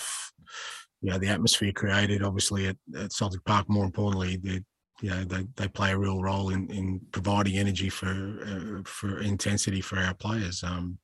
you 1.01 1.11
know 1.11 1.17
the 1.17 1.29
atmosphere 1.29 1.71
created 1.71 2.23
obviously 2.23 2.67
at, 2.67 2.77
at 2.97 3.13
Celtic 3.13 3.43
Park. 3.45 3.69
More 3.69 3.85
importantly, 3.85 4.37
they 4.37 4.61
you 5.01 5.09
know 5.09 5.23
they, 5.23 5.45
they 5.55 5.67
play 5.67 5.91
a 5.91 5.97
real 5.97 6.21
role 6.21 6.49
in, 6.49 6.69
in 6.71 7.01
providing 7.11 7.57
energy 7.57 7.89
for 7.89 8.07
uh, 8.07 8.81
for 8.85 9.19
intensity 9.19 9.81
for 9.81 9.97
our 9.97 10.13
players. 10.13 10.63
Um, 10.63 10.97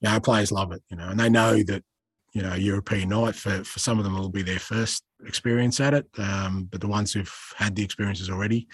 you 0.00 0.08
know, 0.08 0.14
our 0.14 0.20
players 0.20 0.52
love 0.52 0.72
it, 0.72 0.82
you 0.90 0.96
know, 0.96 1.08
and 1.08 1.18
they 1.18 1.28
know 1.28 1.62
that 1.62 1.82
you 2.32 2.42
know 2.42 2.54
European 2.54 3.10
night 3.10 3.34
for 3.34 3.64
for 3.64 3.78
some 3.78 3.98
of 3.98 4.04
them 4.04 4.14
will 4.14 4.28
be 4.28 4.42
their 4.42 4.58
first 4.58 5.04
experience 5.24 5.80
at 5.80 5.94
it, 5.94 6.06
um, 6.18 6.68
but 6.70 6.80
the 6.80 6.88
ones 6.88 7.12
who've 7.12 7.34
had 7.56 7.74
the 7.74 7.84
experiences 7.84 8.28
already. 8.28 8.68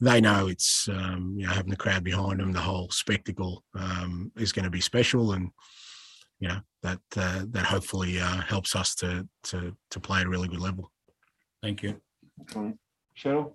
They 0.00 0.20
know 0.20 0.46
it's 0.46 0.88
um, 0.88 1.34
you 1.36 1.46
know 1.46 1.52
having 1.52 1.70
the 1.70 1.76
crowd 1.76 2.04
behind 2.04 2.40
them, 2.40 2.52
the 2.52 2.60
whole 2.60 2.88
spectacle 2.90 3.64
um, 3.74 4.32
is 4.36 4.52
going 4.52 4.64
to 4.64 4.70
be 4.70 4.80
special, 4.80 5.32
and 5.32 5.50
you 6.40 6.48
know 6.48 6.60
that 6.82 7.00
uh, 7.16 7.44
that 7.50 7.66
hopefully 7.66 8.18
uh, 8.20 8.40
helps 8.40 8.74
us 8.74 8.94
to 8.96 9.28
to 9.44 9.76
to 9.90 10.00
play 10.00 10.20
at 10.20 10.26
a 10.26 10.30
really 10.30 10.48
good 10.48 10.60
level. 10.60 10.90
Thank 11.62 11.82
you, 11.82 12.00
Cheryl. 13.18 13.54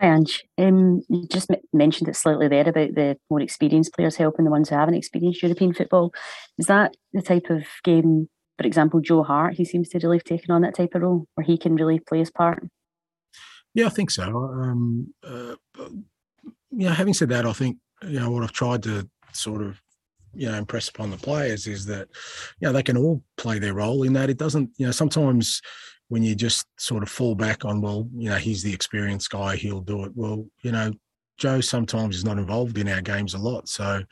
Hi, 0.00 0.08
Ange. 0.08 0.44
Um, 0.58 1.02
you 1.08 1.26
just 1.28 1.50
m- 1.50 1.60
mentioned 1.72 2.08
it 2.08 2.16
slightly 2.16 2.48
there 2.48 2.68
about 2.68 2.94
the 2.94 3.16
more 3.30 3.40
experienced 3.40 3.94
players 3.94 4.16
helping 4.16 4.44
the 4.44 4.50
ones 4.50 4.68
who 4.68 4.74
haven't 4.74 4.94
experienced 4.94 5.42
European 5.42 5.72
football. 5.72 6.12
Is 6.58 6.66
that 6.66 6.96
the 7.12 7.22
type 7.22 7.48
of 7.48 7.64
game, 7.82 8.28
for 8.58 8.66
example, 8.66 9.00
Joe 9.00 9.22
Hart, 9.22 9.54
he 9.54 9.64
seems 9.64 9.88
to 9.90 9.98
really 9.98 10.18
have 10.18 10.24
taken 10.24 10.50
on 10.50 10.62
that 10.62 10.74
type 10.74 10.94
of 10.94 11.02
role 11.02 11.26
where 11.34 11.46
he 11.46 11.56
can 11.56 11.76
really 11.76 11.98
play 12.00 12.18
his 12.18 12.30
part? 12.30 12.68
Yeah, 13.74 13.86
I 13.86 13.90
think 13.90 14.10
so. 14.10 14.22
Um, 14.24 15.14
uh, 15.22 15.54
yeah, 16.70 16.94
having 16.94 17.14
said 17.14 17.28
that, 17.30 17.46
I 17.46 17.52
think, 17.52 17.78
you 18.06 18.20
know, 18.20 18.30
what 18.30 18.42
I've 18.42 18.52
tried 18.52 18.82
to 18.84 19.08
sort 19.32 19.62
of 19.62 19.80
you 20.36 20.50
know 20.50 20.54
impress 20.54 20.88
upon 20.88 21.10
the 21.10 21.16
players 21.16 21.66
is 21.66 21.86
that 21.86 22.08
you 22.60 22.68
know 22.68 22.72
they 22.72 22.82
can 22.82 22.96
all 22.96 23.22
play 23.36 23.58
their 23.58 23.74
role 23.74 24.02
in 24.02 24.12
that 24.12 24.28
it 24.28 24.36
doesn't 24.36 24.70
you 24.76 24.84
know 24.84 24.92
sometimes 24.92 25.62
when 26.08 26.22
you 26.22 26.34
just 26.34 26.66
sort 26.78 27.02
of 27.02 27.08
fall 27.08 27.34
back 27.34 27.64
on 27.64 27.80
well 27.80 28.08
you 28.14 28.28
know 28.28 28.36
he's 28.36 28.62
the 28.62 28.72
experienced 28.72 29.30
guy 29.30 29.56
he'll 29.56 29.80
do 29.80 30.04
it. 30.04 30.12
Well 30.14 30.46
you 30.62 30.72
know 30.72 30.92
joe 31.38 31.60
sometimes 31.60 32.16
is 32.16 32.24
not 32.24 32.38
involved 32.38 32.78
in 32.78 32.88
our 32.88 33.02
games 33.02 33.34
a 33.34 33.38
lot 33.38 33.68
so 33.68 34.02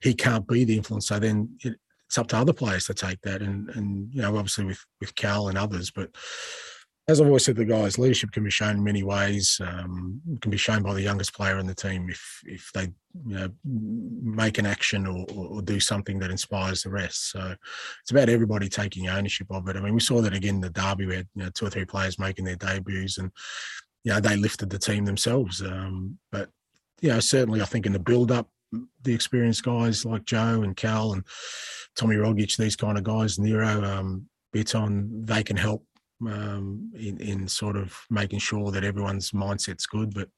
he 0.00 0.12
can't 0.12 0.46
be 0.46 0.64
the 0.64 0.76
influence. 0.76 1.06
So 1.08 1.18
then 1.18 1.48
it, 1.64 1.74
it's 2.06 2.18
up 2.18 2.28
to 2.28 2.38
other 2.38 2.52
players 2.52 2.86
to 2.86 2.94
take 2.94 3.20
that 3.22 3.42
and 3.42 3.68
and 3.70 4.12
you 4.12 4.22
know 4.22 4.36
obviously 4.36 4.64
with 4.64 4.84
with 5.00 5.14
cal 5.14 5.48
and 5.48 5.58
others 5.58 5.90
but 5.90 6.10
as 7.08 7.20
I've 7.20 7.26
always 7.26 7.46
said 7.46 7.56
the 7.56 7.64
guys, 7.64 7.98
leadership 7.98 8.32
can 8.32 8.44
be 8.44 8.50
shown 8.50 8.76
in 8.76 8.84
many 8.84 9.02
ways. 9.02 9.58
Um, 9.64 10.20
can 10.42 10.50
be 10.50 10.58
shown 10.58 10.82
by 10.82 10.92
the 10.92 11.00
youngest 11.00 11.32
player 11.32 11.58
in 11.58 11.66
the 11.66 11.74
team 11.74 12.10
if 12.10 12.42
if 12.44 12.70
they 12.74 12.92
you 13.26 13.34
know 13.34 13.48
make 13.64 14.58
an 14.58 14.66
action 14.66 15.06
or, 15.06 15.24
or, 15.34 15.62
do 15.62 15.80
something 15.80 16.18
that 16.18 16.30
inspires 16.30 16.82
the 16.82 16.90
rest. 16.90 17.30
So 17.30 17.54
it's 18.02 18.10
about 18.10 18.28
everybody 18.28 18.68
taking 18.68 19.08
ownership 19.08 19.46
of 19.50 19.66
it. 19.68 19.76
I 19.76 19.80
mean, 19.80 19.94
we 19.94 20.00
saw 20.00 20.20
that 20.20 20.34
again 20.34 20.56
in 20.56 20.60
the 20.60 20.70
derby. 20.70 21.06
We 21.06 21.16
had 21.16 21.28
you 21.34 21.44
know, 21.44 21.50
two 21.50 21.66
or 21.66 21.70
three 21.70 21.86
players 21.86 22.18
making 22.18 22.44
their 22.44 22.56
debuts, 22.56 23.16
and 23.16 23.30
you 24.04 24.12
know 24.12 24.20
they 24.20 24.36
lifted 24.36 24.68
the 24.68 24.78
team 24.78 25.06
themselves. 25.06 25.62
Um, 25.62 26.18
but 26.30 26.50
you 27.00 27.08
know, 27.08 27.20
certainly 27.20 27.62
I 27.62 27.64
think 27.64 27.86
in 27.86 27.92
the 27.94 27.98
build 27.98 28.30
up, 28.30 28.50
the 29.02 29.14
experienced 29.14 29.64
guys 29.64 30.04
like 30.04 30.26
Joe 30.26 30.60
and 30.62 30.76
Cal 30.76 31.14
and 31.14 31.24
Tommy 31.96 32.16
Rogic, 32.16 32.54
these 32.58 32.76
kind 32.76 32.98
of 32.98 33.04
guys, 33.04 33.38
Nero, 33.38 33.82
um, 33.82 34.28
Bitton, 34.54 35.26
they 35.26 35.42
can 35.42 35.56
help 35.56 35.84
um, 36.26 36.90
in, 36.94 37.18
in 37.18 37.48
sort 37.48 37.76
of 37.76 37.96
making 38.10 38.38
sure 38.38 38.70
that 38.70 38.84
everyone's 38.84 39.32
mindset's 39.32 39.86
good. 39.86 40.14
But 40.14 40.28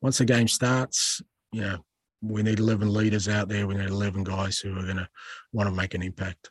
once 0.00 0.18
the 0.18 0.24
game 0.24 0.48
starts, 0.48 1.20
you 1.52 1.62
know, 1.62 1.78
we 2.22 2.42
need 2.42 2.58
11 2.58 2.92
leaders 2.92 3.28
out 3.28 3.48
there. 3.48 3.66
We 3.66 3.74
need 3.74 3.88
11 3.88 4.24
guys 4.24 4.58
who 4.58 4.76
are 4.76 4.82
going 4.82 4.96
to 4.96 5.08
want 5.52 5.68
to 5.68 5.74
make 5.74 5.94
an 5.94 6.02
impact. 6.02 6.50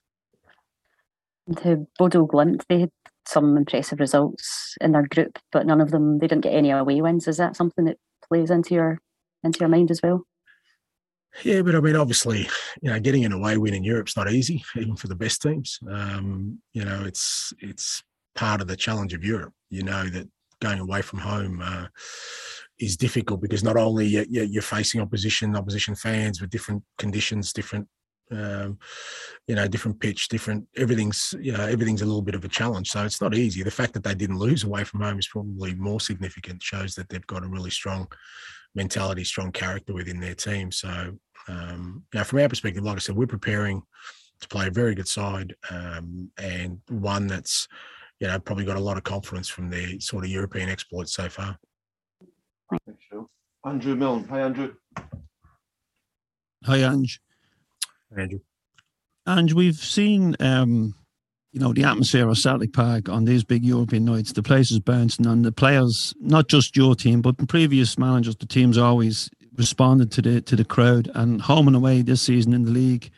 To 1.63 1.87
Bodo 1.97 2.27
Glimt, 2.27 2.63
they 2.69 2.81
had 2.81 2.91
some 3.27 3.57
impressive 3.57 3.99
results 3.99 4.75
in 4.81 4.91
their 4.91 5.07
group, 5.07 5.37
but 5.51 5.65
none 5.65 5.81
of 5.81 5.91
them, 5.91 6.19
they 6.19 6.27
didn't 6.27 6.43
get 6.43 6.53
any 6.53 6.71
away 6.71 7.01
wins. 7.01 7.27
Is 7.27 7.37
that 7.37 7.55
something 7.55 7.85
that 7.85 7.97
plays 8.27 8.49
into 8.49 8.73
your 8.75 8.99
into 9.43 9.59
your 9.59 9.69
mind 9.69 9.89
as 9.89 10.01
well? 10.03 10.25
Yeah, 11.43 11.61
but 11.61 11.75
I 11.75 11.79
mean, 11.79 11.95
obviously, 11.95 12.49
you 12.81 12.89
know, 12.89 12.99
getting 12.99 13.23
an 13.23 13.31
away 13.31 13.57
win 13.57 13.73
in 13.73 13.83
Europe's 13.83 14.17
not 14.17 14.31
easy, 14.31 14.63
even 14.75 14.95
for 14.95 15.07
the 15.07 15.15
best 15.15 15.41
teams. 15.41 15.79
Um, 15.89 16.59
you 16.73 16.83
know, 16.83 17.03
it's 17.05 17.53
it's 17.59 18.03
part 18.35 18.61
of 18.61 18.67
the 18.67 18.75
challenge 18.75 19.13
of 19.13 19.23
Europe. 19.23 19.53
You 19.69 19.83
know 19.83 20.05
that 20.09 20.27
going 20.61 20.79
away 20.79 21.01
from 21.01 21.19
home 21.19 21.61
uh, 21.63 21.87
is 22.79 22.97
difficult 22.97 23.41
because 23.41 23.63
not 23.63 23.77
only 23.77 24.05
you're, 24.29 24.61
facing 24.61 25.01
opposition, 25.01 25.55
opposition 25.55 25.95
fans 25.95 26.41
with 26.41 26.49
different 26.49 26.83
conditions, 26.97 27.53
different, 27.53 27.87
um, 28.31 28.77
you 29.47 29.55
know, 29.55 29.67
different 29.67 29.99
pitch, 29.99 30.27
different 30.27 30.65
everything's, 30.77 31.33
you 31.39 31.51
know, 31.51 31.65
everything's 31.65 32.01
a 32.01 32.05
little 32.05 32.21
bit 32.21 32.35
of 32.35 32.45
a 32.45 32.49
challenge. 32.49 32.91
So 32.91 33.03
it's 33.03 33.21
not 33.21 33.35
easy. 33.35 33.63
The 33.63 33.71
fact 33.71 33.93
that 33.93 34.03
they 34.03 34.15
didn't 34.15 34.39
lose 34.39 34.63
away 34.63 34.83
from 34.83 35.01
home 35.01 35.19
is 35.19 35.27
probably 35.27 35.73
more 35.75 35.99
significant. 35.99 36.61
Shows 36.61 36.95
that 36.95 37.09
they've 37.09 37.27
got 37.27 37.43
a 37.43 37.47
really 37.47 37.71
strong 37.71 38.07
mentality, 38.75 39.23
strong 39.23 39.51
character 39.51 39.93
within 39.93 40.19
their 40.19 40.35
team. 40.35 40.71
So, 40.71 41.17
um, 41.47 42.03
know, 42.13 42.23
from 42.23 42.39
our 42.39 42.49
perspective, 42.49 42.83
like 42.83 42.97
I 42.97 42.99
said, 42.99 43.15
we're 43.15 43.27
preparing 43.27 43.81
to 44.41 44.47
play 44.47 44.67
a 44.67 44.71
very 44.71 44.95
good 44.95 45.07
side 45.07 45.55
um, 45.69 46.31
and 46.37 46.79
one 46.87 47.27
that's 47.27 47.67
you 48.19 48.27
know, 48.27 48.39
probably 48.39 48.65
got 48.65 48.77
a 48.77 48.81
lot 48.81 48.97
of 48.97 49.03
confidence 49.03 49.47
from 49.47 49.69
their 49.69 49.99
sort 49.99 50.23
of 50.23 50.29
European 50.29 50.69
exploits 50.69 51.13
so 51.13 51.29
far. 51.29 51.57
Thanks, 52.85 53.03
Phil. 53.09 53.29
Andrew 53.65 53.95
Milne. 53.95 54.25
Hi, 54.29 54.41
Andrew. 54.41 54.73
Hi, 56.65 56.77
Ange. 56.77 57.21
Hi, 58.13 58.21
Andrew. 58.23 58.39
Ange, 59.27 59.53
we've 59.53 59.75
seen, 59.75 60.35
um, 60.39 60.93
you 61.51 61.59
know, 61.59 61.73
the 61.73 61.83
atmosphere 61.83 62.27
of 62.27 62.37
Celtic 62.37 62.73
Park 62.73 63.09
on 63.09 63.25
these 63.25 63.43
big 63.43 63.63
European 63.63 64.05
nights. 64.05 64.33
The 64.33 64.43
place 64.43 64.71
is 64.71 64.79
bouncing, 64.79 65.25
and 65.25 65.43
the 65.43 65.51
players, 65.51 66.13
not 66.19 66.47
just 66.47 66.75
your 66.75 66.95
team, 66.95 67.21
but 67.21 67.47
previous 67.47 67.97
managers, 67.97 68.35
the 68.35 68.45
teams 68.45 68.77
always 68.77 69.29
responded 69.55 70.11
to 70.11 70.21
the 70.21 70.41
to 70.41 70.55
the 70.55 70.65
crowd. 70.65 71.09
And 71.15 71.41
home 71.41 71.67
and 71.67 71.75
away 71.75 72.01
this 72.01 72.21
season 72.21 72.53
in 72.53 72.65
the 72.65 72.71
league, 72.71 73.11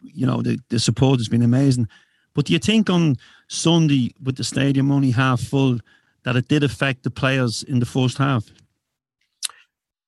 you 0.00 0.26
know, 0.26 0.42
the, 0.42 0.58
the 0.68 0.78
support 0.78 1.18
has 1.18 1.28
been 1.28 1.42
amazing. 1.42 1.88
But 2.34 2.46
do 2.46 2.52
you 2.52 2.58
think 2.58 2.90
on 2.90 3.16
Sunday, 3.54 4.14
with 4.22 4.36
the 4.36 4.44
stadium 4.44 4.90
only 4.90 5.10
half 5.10 5.40
full, 5.40 5.78
that 6.24 6.36
it 6.36 6.48
did 6.48 6.64
affect 6.64 7.02
the 7.02 7.10
players 7.10 7.62
in 7.62 7.80
the 7.80 7.86
first 7.86 8.18
half? 8.18 8.44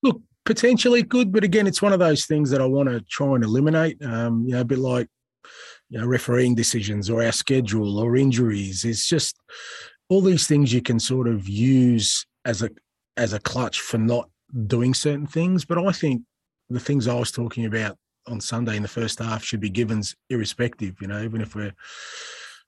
Look, 0.02 0.20
potentially 0.44 1.02
good, 1.02 1.32
but 1.32 1.44
again, 1.44 1.66
it's 1.66 1.82
one 1.82 1.92
of 1.92 1.98
those 1.98 2.26
things 2.26 2.50
that 2.50 2.60
I 2.60 2.66
want 2.66 2.88
to 2.88 3.00
try 3.02 3.34
and 3.34 3.44
eliminate. 3.44 4.02
Um, 4.04 4.44
you 4.46 4.52
know, 4.52 4.60
a 4.60 4.64
bit 4.64 4.78
like 4.78 5.08
you 5.88 5.98
know 5.98 6.06
refereeing 6.06 6.54
decisions 6.54 7.08
or 7.10 7.22
our 7.22 7.32
schedule 7.32 7.98
or 7.98 8.16
injuries. 8.16 8.84
It's 8.84 9.08
just 9.08 9.36
all 10.08 10.20
these 10.20 10.46
things 10.46 10.72
you 10.72 10.82
can 10.82 10.98
sort 10.98 11.28
of 11.28 11.48
use 11.48 12.26
as 12.44 12.62
a 12.62 12.70
as 13.16 13.32
a 13.32 13.40
clutch 13.40 13.80
for 13.80 13.98
not 13.98 14.28
doing 14.66 14.94
certain 14.94 15.26
things. 15.26 15.64
But 15.64 15.78
I 15.78 15.92
think 15.92 16.22
the 16.68 16.80
things 16.80 17.08
I 17.08 17.14
was 17.14 17.30
talking 17.30 17.66
about 17.66 17.96
on 18.26 18.40
Sunday 18.40 18.76
in 18.76 18.82
the 18.82 18.88
first 18.88 19.18
half 19.18 19.44
should 19.44 19.60
be 19.60 19.70
givens 19.70 20.16
irrespective. 20.30 21.00
You 21.00 21.08
know, 21.08 21.22
even 21.22 21.40
if 21.40 21.54
we're, 21.54 21.72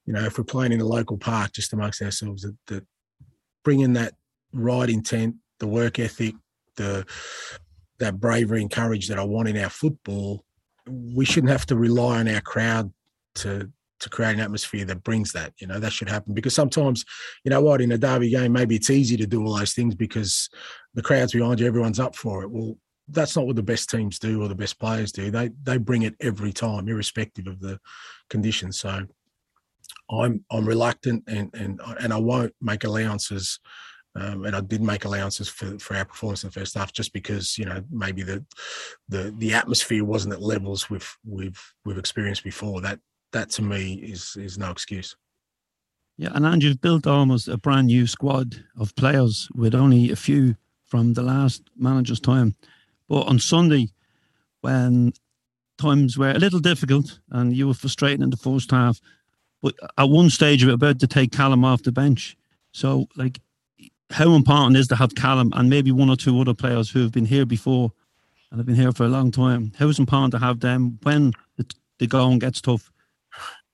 you 0.09 0.15
know, 0.15 0.25
if 0.25 0.39
we're 0.39 0.45
playing 0.45 0.73
in 0.73 0.79
the 0.79 0.87
local 0.87 1.19
park 1.19 1.53
just 1.53 1.75
amongst 1.75 2.01
ourselves, 2.01 2.41
that, 2.41 2.57
that 2.69 2.87
bringing 3.63 3.93
that 3.93 4.15
right 4.55 4.89
intent, 4.89 5.37
the 5.59 5.67
work 5.67 5.99
ethic, 5.99 6.35
the 6.77 7.05
that 7.99 8.19
bravery 8.19 8.63
and 8.63 8.71
courage 8.71 9.09
that 9.09 9.19
I 9.19 9.25
want 9.25 9.49
in 9.49 9.59
our 9.59 9.69
football, 9.69 10.47
we 10.87 11.27
shouldn't 11.27 11.53
have 11.53 11.67
to 11.67 11.77
rely 11.77 12.21
on 12.21 12.29
our 12.29 12.41
crowd 12.41 12.91
to 13.35 13.71
to 14.01 14.09
create 14.09 14.33
an 14.33 14.41
atmosphere 14.41 14.87
that 14.87 15.05
brings 15.05 15.33
that. 15.33 15.53
You 15.59 15.67
know, 15.67 15.79
that 15.79 15.93
should 15.93 16.09
happen 16.09 16.33
because 16.33 16.55
sometimes, 16.55 17.05
you 17.45 17.51
know 17.51 17.61
what, 17.61 17.83
in 17.83 17.93
a 17.93 17.99
derby 17.99 18.31
game, 18.31 18.53
maybe 18.53 18.77
it's 18.77 18.89
easy 18.89 19.19
to 19.19 19.27
do 19.27 19.45
all 19.45 19.59
those 19.59 19.75
things 19.75 19.95
because 19.95 20.49
the 20.95 21.03
crowd's 21.03 21.35
behind 21.35 21.61
you, 21.61 21.67
everyone's 21.67 22.01
up 22.01 22.17
for 22.17 22.45
it. 22.45 22.51
Well, 22.51 22.79
that's 23.09 23.37
not 23.37 23.47
what 23.47 23.57
the 23.57 23.63
best 23.63 23.91
teams 23.91 24.19
do 24.19 24.43
or 24.43 24.49
the 24.49 24.55
best 24.55 24.81
players 24.81 25.13
do. 25.13 25.31
They 25.31 25.51
they 25.65 25.77
bring 25.77 26.03
it 26.03 26.15
every 26.19 26.55
time, 26.55 26.89
irrespective 26.89 27.47
of 27.47 27.61
the 27.61 27.79
conditions. 28.31 28.81
So 28.81 29.07
I'm 30.11 30.45
I'm 30.51 30.67
reluctant 30.67 31.25
and 31.27 31.51
and 31.55 31.81
and 32.01 32.13
I 32.13 32.19
won't 32.19 32.55
make 32.61 32.85
allowances. 32.85 33.59
Um, 34.17 34.47
and 34.47 34.57
I 34.57 34.61
did 34.61 34.83
make 34.83 35.05
allowances 35.05 35.49
for, 35.49 35.79
for 35.79 35.95
our 35.95 36.05
performance 36.05 36.43
in 36.43 36.49
the 36.49 36.53
first 36.59 36.75
half, 36.75 36.93
just 36.93 37.13
because 37.13 37.57
you 37.57 37.67
know 37.67 37.85
maybe 37.91 38.23
the 38.23 38.45
the 39.09 39.33
the 39.39 39.55
atmosphere 39.55 40.05
wasn't 40.05 40.35
at 40.35 40.43
levels 40.43 40.91
we've 40.91 41.17
we've 41.25 41.63
we've 41.85 41.99
experienced 41.99 42.43
before. 42.43 42.81
That 42.81 42.99
that 43.33 43.51
to 43.51 43.63
me 43.63 43.95
is 43.95 44.35
is 44.37 44.59
no 44.59 44.71
excuse. 44.71 45.15
Yeah, 46.17 46.31
and 46.35 46.45
Andrew, 46.45 46.71
you've 46.71 46.81
built 46.81 47.07
almost 47.07 47.47
a 47.47 47.59
brand 47.59 47.87
new 47.87 48.07
squad 48.09 48.57
of 48.77 48.97
players 48.97 49.49
with 49.55 49.75
only 49.75 50.11
a 50.11 50.17
few 50.17 50.57
from 50.85 51.13
the 51.13 51.23
last 51.23 51.63
manager's 51.77 52.19
time. 52.19 52.57
But 53.09 53.29
on 53.29 53.39
Sunday, 53.39 53.91
when 54.63 55.13
times 55.79 56.19
were 56.19 56.31
a 56.31 56.39
little 56.39 56.59
difficult 56.59 57.21
and 57.31 57.57
you 57.57 57.69
were 57.69 57.75
frustrated 57.75 58.21
in 58.21 58.31
the 58.31 58.37
first 58.37 58.73
half, 58.73 59.01
but 59.63 59.75
at 59.97 60.09
one 60.09 60.31
stage 60.31 60.65
were 60.65 60.73
about 60.73 61.01
to 61.01 61.07
take 61.07 61.33
Callum 61.33 61.65
off 61.65 61.83
the 61.83 61.93
bench. 61.93 62.37
So, 62.73 63.09
like, 63.17 63.41
how 64.11 64.35
important 64.35 64.77
is 64.77 64.89
to 64.89 64.97
have 64.97 65.15
Callum 65.15 65.53
and 65.55 65.69
maybe 65.69 65.93
one 65.93 66.11
or 66.11 66.17
two 66.17 66.41
other 66.41 66.55
players 66.55 66.91
who 66.91 67.03
have 67.03 67.13
been 67.13 67.27
here 67.27 67.45
before 67.45 67.93
and 68.51 68.59
have 68.59 68.67
been 68.67 68.77
here 68.77 68.93
for 68.93 69.05
a 69.05 69.09
long 69.09 69.31
time? 69.31 69.73
How 69.79 69.89
is 69.89 69.99
important 69.99 70.33
to 70.33 70.39
have 70.39 70.61
them 70.61 70.99
when 71.03 71.33
the, 71.57 71.67
the 71.99 72.07
going 72.07 72.39
gets 72.39 72.61
tough? 72.61 72.91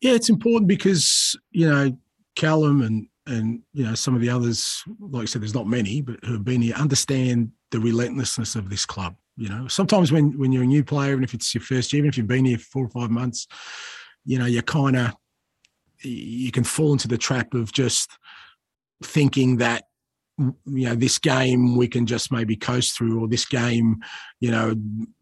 Yeah, 0.01 0.13
it's 0.13 0.29
important 0.29 0.69
because 0.69 1.37
you 1.51 1.69
know 1.69 1.97
Callum 2.35 2.83
and 2.83 3.07
and 3.27 3.63
you 3.73 3.85
know 3.85 3.95
some 3.95 4.15
of 4.15 4.21
the 4.21 4.29
others, 4.31 4.83
like 5.01 5.23
I 5.23 5.27
said, 5.27 5.43
there's 5.43 5.55
not 5.55 5.67
many, 5.67 6.01
but 6.01 6.23
who 6.25 6.33
have 6.33 6.45
been 6.45 6.63
here, 6.63 6.75
understand 6.75 7.53
the 7.71 7.81
relentlessness 7.81 8.55
of 8.55 8.71
this 8.71 8.85
club. 8.85 9.17
You 9.37 9.49
know, 9.49 9.67
sometimes 9.69 10.13
when 10.13 10.39
when 10.39 10.53
you're 10.53 10.63
a 10.63 10.67
new 10.67 10.85
player, 10.85 11.15
and 11.15 11.25
if 11.25 11.35
it's 11.35 11.55
your 11.55 11.63
first 11.63 11.93
year, 11.93 12.01
even 12.01 12.09
if 12.09 12.19
you've 12.19 12.27
been 12.27 12.45
here 12.45 12.59
four 12.59 12.85
or 12.85 12.91
five 12.91 13.11
months, 13.11 13.47
you 14.25 14.39
know, 14.39 14.47
you're 14.47 14.63
kind 14.63 14.97
of 14.97 15.15
you 16.05 16.53
can 16.53 16.65
fall 16.65 16.93
into 16.93 17.09
the 17.09 17.19
trap 17.19 17.55
of 17.55 17.73
just 17.73 18.11
thinking 19.03 19.59
that 19.59 19.85
you 20.39 20.89
know 20.89 20.95
this 20.97 21.19
game 21.19 21.77
we 21.77 21.87
can 21.87 22.07
just 22.07 22.33
maybe 22.33 22.57
coast 22.57 22.97
through 22.97 23.21
or 23.21 23.29
this 23.29 23.45
game 23.45 24.03
you 24.41 24.51
know 24.51 24.75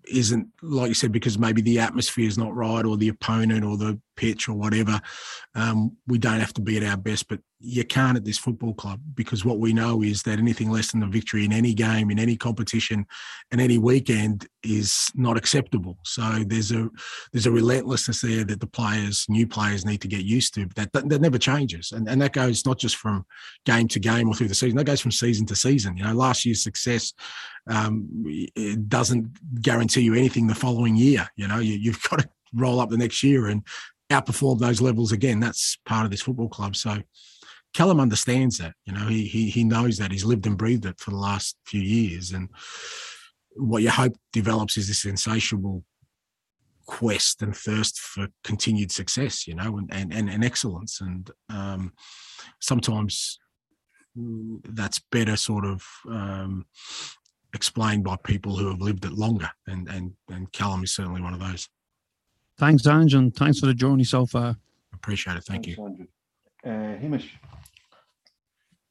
isn't 0.08 0.48
like 0.62 0.88
you 0.88 0.94
said 0.94 1.12
because 1.12 1.38
maybe 1.38 1.60
the 1.60 1.78
atmosphere 1.78 2.26
is 2.26 2.38
not 2.38 2.54
right 2.54 2.86
or 2.86 2.96
the 2.96 3.08
opponent 3.08 3.62
or 3.62 3.76
the 3.76 4.00
pitch 4.16 4.48
or 4.48 4.54
whatever 4.54 5.00
um, 5.54 5.96
we 6.06 6.18
don't 6.18 6.40
have 6.40 6.54
to 6.54 6.60
be 6.60 6.76
at 6.76 6.84
our 6.84 6.96
best 6.96 7.28
but 7.28 7.40
you 7.64 7.84
can't 7.84 8.16
at 8.16 8.24
this 8.24 8.38
football 8.38 8.74
club 8.74 9.00
because 9.14 9.44
what 9.44 9.60
we 9.60 9.72
know 9.72 10.02
is 10.02 10.22
that 10.22 10.40
anything 10.40 10.68
less 10.68 10.90
than 10.90 11.02
a 11.02 11.06
victory 11.06 11.44
in 11.44 11.52
any 11.52 11.72
game 11.72 12.10
in 12.10 12.18
any 12.18 12.36
competition 12.36 13.06
and 13.52 13.60
any 13.60 13.78
weekend 13.78 14.46
is 14.64 15.10
not 15.14 15.36
acceptable. 15.36 15.96
So 16.02 16.42
there's 16.46 16.72
a 16.72 16.90
there's 17.32 17.46
a 17.46 17.52
relentlessness 17.52 18.20
there 18.20 18.44
that 18.44 18.58
the 18.58 18.66
players 18.66 19.26
new 19.28 19.46
players 19.46 19.84
need 19.84 20.00
to 20.00 20.08
get 20.08 20.24
used 20.24 20.54
to 20.54 20.66
that 20.74 20.92
that, 20.92 21.08
that 21.08 21.20
never 21.20 21.38
changes. 21.38 21.92
And, 21.92 22.08
and 22.08 22.20
that 22.20 22.32
goes 22.32 22.66
not 22.66 22.78
just 22.78 22.96
from 22.96 23.24
game 23.64 23.86
to 23.88 24.00
game 24.00 24.28
or 24.28 24.34
through 24.34 24.48
the 24.48 24.54
season 24.56 24.76
that 24.78 24.84
goes 24.84 25.00
from 25.00 25.12
season 25.12 25.46
to 25.46 25.56
season. 25.56 25.96
You 25.96 26.04
know 26.04 26.14
last 26.14 26.44
year's 26.44 26.64
success 26.64 27.12
um, 27.68 28.08
doesn't 28.88 29.62
guarantee 29.62 30.02
you 30.02 30.14
anything 30.14 30.48
the 30.48 30.54
following 30.54 30.96
year. 30.96 31.28
You 31.36 31.46
know, 31.46 31.58
you, 31.58 31.74
you've 31.74 32.02
got 32.10 32.20
to 32.20 32.28
roll 32.54 32.80
up 32.80 32.90
the 32.90 32.98
next 32.98 33.22
year 33.22 33.46
and 33.46 33.62
outperform 34.12 34.58
those 34.58 34.80
levels 34.80 35.12
again. 35.12 35.40
That's 35.40 35.78
part 35.84 36.04
of 36.04 36.10
this 36.10 36.22
football 36.22 36.48
club. 36.48 36.76
So 36.76 37.02
Callum 37.74 38.00
understands 38.00 38.58
that. 38.58 38.74
You 38.84 38.92
know, 38.92 39.06
he 39.06 39.26
he 39.26 39.50
he 39.50 39.64
knows 39.64 39.98
that. 39.98 40.12
He's 40.12 40.24
lived 40.24 40.46
and 40.46 40.58
breathed 40.58 40.86
it 40.86 41.00
for 41.00 41.10
the 41.10 41.16
last 41.16 41.56
few 41.64 41.80
years. 41.80 42.32
And 42.32 42.48
what 43.56 43.82
you 43.82 43.90
hope 43.90 44.14
develops 44.32 44.76
is 44.76 44.88
this 44.88 45.04
insatiable 45.04 45.84
quest 46.86 47.42
and 47.42 47.56
thirst 47.56 47.98
for 47.98 48.28
continued 48.44 48.90
success, 48.92 49.46
you 49.46 49.54
know, 49.54 49.78
and 49.78 49.92
and, 49.92 50.12
and, 50.12 50.28
and 50.28 50.44
excellence. 50.44 51.00
And 51.00 51.30
um, 51.48 51.92
sometimes 52.60 53.38
that's 54.14 55.00
better 55.10 55.36
sort 55.36 55.64
of 55.64 55.82
um, 56.10 56.66
explained 57.54 58.04
by 58.04 58.16
people 58.24 58.56
who 58.56 58.68
have 58.68 58.80
lived 58.80 59.04
it 59.04 59.12
longer, 59.12 59.50
and 59.66 59.88
and 59.88 60.12
and 60.30 60.52
Callum 60.52 60.84
is 60.84 60.94
certainly 60.94 61.22
one 61.22 61.34
of 61.34 61.40
those. 61.40 61.68
Thanks, 62.58 62.86
Ange, 62.86 63.14
and 63.14 63.34
thanks 63.34 63.58
for 63.60 63.66
the 63.66 63.74
journey 63.74 64.04
so 64.04 64.26
far. 64.26 64.56
Appreciate 64.94 65.36
it. 65.36 65.44
Thank 65.44 65.66
Thanks, 65.66 65.78
you. 65.78 66.06
Uh, 66.64 66.96
Hamish. 66.98 67.30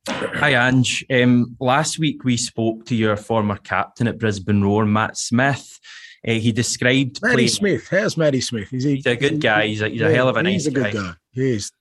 Hi, 0.08 0.68
Ange. 0.68 1.06
Um, 1.12 1.56
last 1.60 2.00
week 2.00 2.24
we 2.24 2.36
spoke 2.38 2.86
to 2.88 2.96
your 2.96 3.16
former 3.16 3.58
captain 3.58 4.08
at 4.08 4.18
Brisbane 4.18 4.62
Roar, 4.64 4.86
Matt 4.86 5.16
Smith. 5.18 5.80
Uh, 6.28 6.34
he 6.34 6.52
described 6.52 7.22
Matty 7.22 7.36
playing... 7.36 7.50
Smith. 7.50 7.88
How's 7.90 8.18
Matty 8.18 8.42
Smith? 8.42 8.74
Is 8.74 8.84
he? 8.84 8.96
He's 8.96 9.06
a 9.06 9.16
good 9.16 9.40
guy. 9.40 9.68
He's 9.68 9.82
a, 9.82 9.90
he's 9.90 10.02
a 10.02 10.14
hell 10.14 10.28
of 10.28 10.38
a 10.38 10.44
nice 10.44 10.54
He's 10.54 10.68
a 10.68 10.72
good 10.72 10.94
guy. 10.94 11.00
guy. 11.02 11.14
He 11.32 11.52
is. 11.52 11.72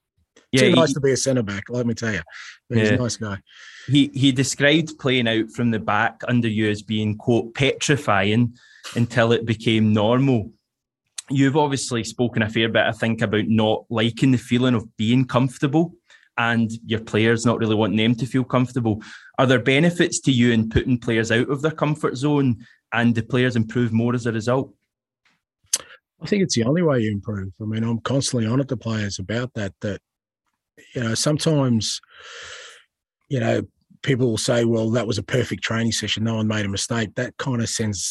Yeah, 0.52 0.60
Too 0.62 0.68
he- 0.68 0.74
nice 0.74 0.92
to 0.94 1.00
be 1.00 1.12
a 1.12 1.16
centre 1.16 1.42
back. 1.42 1.64
Let 1.68 1.86
me 1.86 1.94
tell 1.94 2.12
you, 2.12 2.20
But 2.68 2.78
he's 2.78 2.90
a 2.90 2.96
nice 2.96 3.16
guy. 3.16 3.38
He 3.86 4.10
he 4.14 4.30
described 4.32 4.98
playing 4.98 5.26
out 5.28 5.50
from 5.50 5.70
the 5.70 5.78
back 5.78 6.20
under 6.28 6.48
you 6.48 6.68
as 6.70 6.82
being 6.82 7.16
quote 7.16 7.54
petrifying 7.54 8.54
until 8.94 9.32
it 9.32 9.44
became 9.46 9.92
normal. 9.92 10.52
You've 11.30 11.56
obviously 11.56 12.02
spoken 12.04 12.42
a 12.42 12.48
fair 12.48 12.68
bit, 12.68 12.82
I 12.82 12.92
think, 12.92 13.22
about 13.22 13.46
not 13.46 13.84
liking 13.88 14.32
the 14.32 14.38
feeling 14.38 14.74
of 14.74 14.96
being 14.96 15.24
comfortable 15.24 15.94
and 16.36 16.70
your 16.86 17.00
players 17.00 17.44
not 17.44 17.58
really 17.58 17.74
wanting 17.74 17.98
them 17.98 18.14
to 18.16 18.26
feel 18.26 18.44
comfortable. 18.44 19.02
Are 19.38 19.46
there 19.46 19.60
benefits 19.60 20.20
to 20.20 20.32
you 20.32 20.52
in 20.52 20.68
putting 20.68 20.98
players 20.98 21.30
out 21.30 21.50
of 21.50 21.62
their 21.62 21.70
comfort 21.70 22.16
zone 22.16 22.64
and 22.92 23.14
the 23.14 23.22
players 23.22 23.56
improve 23.56 23.92
more 23.92 24.14
as 24.14 24.26
a 24.26 24.32
result? 24.32 24.74
I 26.22 26.26
think 26.26 26.42
it's 26.42 26.54
the 26.54 26.64
only 26.64 26.82
way 26.82 27.00
you 27.00 27.12
improve. 27.12 27.52
I 27.60 27.64
mean, 27.64 27.82
I'm 27.82 28.00
constantly 28.00 28.48
on 28.48 28.60
at 28.60 28.68
the 28.68 28.76
players 28.76 29.18
about 29.18 29.54
that. 29.54 29.72
That 29.80 30.00
you 30.94 31.02
know, 31.02 31.14
sometimes, 31.14 32.00
you 33.28 33.40
know, 33.40 33.62
people 34.02 34.28
will 34.28 34.38
say, 34.38 34.64
"Well, 34.64 34.90
that 34.90 35.06
was 35.06 35.18
a 35.18 35.22
perfect 35.22 35.62
training 35.62 35.92
session. 35.92 36.24
No 36.24 36.36
one 36.36 36.46
made 36.46 36.66
a 36.66 36.68
mistake." 36.68 37.14
That 37.14 37.36
kind 37.38 37.62
of 37.62 37.68
sends 37.68 38.02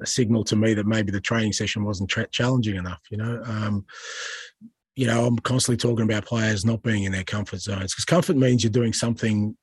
a 0.00 0.06
signal 0.06 0.44
to 0.44 0.56
me 0.56 0.74
that 0.74 0.86
maybe 0.86 1.12
the 1.12 1.20
training 1.20 1.52
session 1.52 1.84
wasn't 1.84 2.10
tra- 2.10 2.28
challenging 2.28 2.76
enough. 2.76 3.00
You 3.10 3.18
know, 3.18 3.42
um, 3.44 3.84
you 4.96 5.06
know, 5.06 5.26
I'm 5.26 5.38
constantly 5.38 5.76
talking 5.76 6.04
about 6.04 6.26
players 6.26 6.64
not 6.64 6.82
being 6.82 7.04
in 7.04 7.12
their 7.12 7.24
comfort 7.24 7.60
zones 7.60 7.92
because 7.92 8.04
comfort 8.04 8.36
means 8.36 8.62
you're 8.62 8.70
doing 8.70 8.92
something 8.92 9.56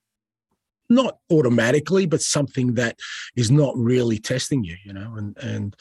not 0.90 1.18
automatically, 1.32 2.06
but 2.06 2.22
something 2.22 2.76
that 2.76 2.98
is 3.36 3.52
not 3.52 3.76
really 3.78 4.20
testing 4.20 4.64
you. 4.64 4.76
You 4.86 4.94
know, 4.94 5.16
and 5.16 5.38
and 5.38 5.76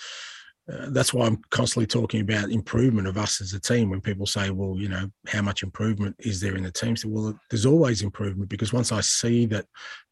uh, 0.73 0.91
that's 0.91 1.15
why 1.15 1.27
I'm 1.27 1.41
constantly 1.51 1.87
talking 1.87 2.21
about 2.21 2.51
improvement 2.51 3.07
of 3.07 3.17
us 3.17 3.41
as 3.41 3.53
a 3.53 3.61
team. 3.61 3.89
When 3.89 4.01
people 4.01 4.27
say, 4.27 4.51
"Well, 4.51 4.77
you 4.79 4.89
know, 4.89 5.09
how 5.29 5.43
much 5.43 5.63
improvement 5.63 6.17
is 6.19 6.41
there 6.41 6.57
in 6.57 6.65
the 6.65 6.73
team?" 6.73 6.97
So, 6.97 7.09
well, 7.09 7.39
there's 7.51 7.67
always 7.67 8.03
improvement 8.03 8.51
because 8.51 8.73
once 8.73 8.91
I 8.91 9.01
see 9.01 9.47
that 9.47 9.67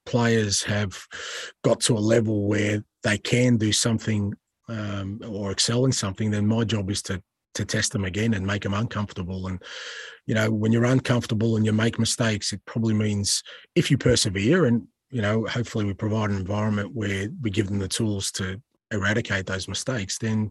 players 0.07 0.63
have 0.63 0.97
got 1.65 1.81
to 1.81 1.97
a 1.97 1.99
level 1.99 2.47
where 2.47 2.85
they 3.03 3.19
can 3.19 3.57
do 3.57 3.73
something 3.73 4.33
um, 4.69 5.21
or 5.27 5.51
excel 5.51 5.87
in 5.87 5.93
something, 5.93 6.31
then 6.31 6.47
my 6.47 6.65
job 6.65 6.91
is 6.91 7.03
to 7.03 7.23
to 7.55 7.65
test 7.65 7.93
them 7.93 8.05
again 8.05 8.35
and 8.35 8.47
make 8.47 8.63
them 8.63 8.75
uncomfortable. 8.75 9.49
And 9.49 9.61
you 10.27 10.35
know, 10.35 10.51
when 10.51 10.71
you're 10.71 10.85
uncomfortable 10.85 11.57
and 11.57 11.67
you 11.67 11.73
make 11.73 11.99
mistakes, 11.99 12.53
it 12.53 12.61
probably 12.65 12.95
means 12.95 13.43
if 13.75 13.91
you 13.91 13.99
persevere 13.99 14.67
and 14.67 14.87
you 15.11 15.23
know, 15.23 15.47
hopefully 15.47 15.85
we 15.85 15.95
provide 15.95 16.31
an 16.31 16.37
environment 16.37 16.91
where 16.93 17.29
we 17.41 17.51
give 17.51 17.69
them 17.69 17.79
the 17.79 17.89
tools 17.89 18.33
to 18.33 18.61
eradicate 18.91 19.47
those 19.47 19.69
mistakes, 19.69 20.19
then 20.19 20.51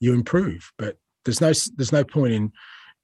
you 0.00 0.12
improve. 0.12 0.70
But 0.78 0.96
there's 1.24 1.40
no 1.40 1.52
there's 1.76 1.92
no 1.92 2.04
point 2.04 2.32
in 2.32 2.52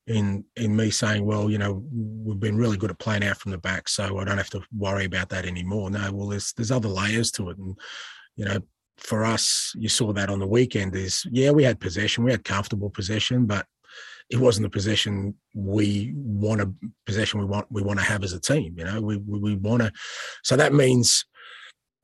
in 0.06 0.44
in 0.56 0.74
me 0.74 0.90
saying, 0.90 1.24
well, 1.24 1.50
you 1.50 1.58
know, 1.58 1.84
we've 1.92 2.40
been 2.40 2.56
really 2.56 2.76
good 2.76 2.90
at 2.90 2.98
playing 2.98 3.24
out 3.24 3.38
from 3.38 3.52
the 3.52 3.58
back, 3.58 3.88
so 3.88 4.18
I 4.18 4.24
don't 4.24 4.38
have 4.38 4.50
to 4.50 4.62
worry 4.76 5.04
about 5.04 5.28
that 5.30 5.46
anymore. 5.46 5.90
No, 5.90 6.12
well, 6.12 6.28
there's 6.28 6.52
there's 6.54 6.72
other 6.72 6.88
layers 6.88 7.30
to 7.32 7.50
it, 7.50 7.58
and 7.58 7.78
you 8.36 8.44
know, 8.44 8.58
for 8.96 9.24
us, 9.24 9.72
you 9.76 9.88
saw 9.88 10.12
that 10.12 10.30
on 10.30 10.38
the 10.38 10.46
weekend. 10.46 10.94
Is 10.96 11.24
yeah, 11.30 11.50
we 11.50 11.64
had 11.64 11.80
possession, 11.80 12.24
we 12.24 12.32
had 12.32 12.44
comfortable 12.44 12.90
possession, 12.90 13.46
but 13.46 13.66
it 14.30 14.38
wasn't 14.38 14.64
the 14.64 14.70
possession 14.70 15.34
we 15.54 16.12
want 16.14 16.60
a 16.60 16.72
possession 17.04 17.40
we 17.40 17.46
want 17.46 17.66
we 17.70 17.82
want 17.82 17.98
to 17.98 18.04
have 18.04 18.22
as 18.22 18.32
a 18.32 18.40
team. 18.40 18.74
You 18.78 18.84
know, 18.84 19.00
we 19.00 19.16
we, 19.16 19.38
we 19.38 19.56
want 19.56 19.82
to. 19.82 19.92
So 20.42 20.56
that 20.56 20.72
means 20.72 21.24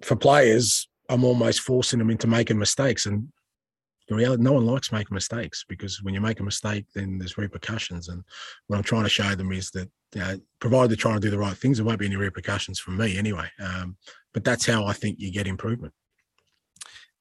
for 0.03 0.17
players, 0.17 0.89
I'm 1.09 1.25
almost 1.25 1.61
forcing 1.61 1.99
them 1.99 2.11
into 2.11 2.27
making 2.27 2.59
mistakes. 2.59 3.07
And 3.07 3.29
the 4.09 4.15
reality, 4.15 4.43
no 4.43 4.53
one 4.53 4.67
likes 4.67 4.93
making 4.93 5.15
mistakes 5.15 5.65
because 5.69 6.03
when 6.03 6.15
you 6.15 6.21
make 6.21 6.41
a 6.41 6.45
mistake, 6.45 6.87
then 6.95 7.19
there's 7.19 7.39
repercussions. 7.39 8.09
And 8.09 8.23
what 8.67 8.77
I'm 8.77 8.85
trying 8.85 9.05
to 9.05 9.09
show 9.09 9.35
them 9.35 9.53
is 9.53 9.71
that, 9.73 9.91
you 10.15 10.21
know, 10.21 10.39
provided 10.61 10.91
they're 10.91 10.97
trying 10.97 11.17
to 11.17 11.21
do 11.21 11.31
the 11.31 11.39
right 11.39 11.57
things, 11.57 11.79
there 11.79 11.87
won't 11.87 11.99
be 11.99 12.07
any 12.07 12.17
repercussions 12.17 12.79
from 12.79 12.97
me 12.97 13.19
anyway. 13.19 13.49
Um, 13.61 13.97
but 14.33 14.45
that's 14.45 14.67
how 14.67 14.87
I 14.87 14.93
think 14.93 15.19
you 15.19 15.33
get 15.33 15.47
improvement. 15.47 15.93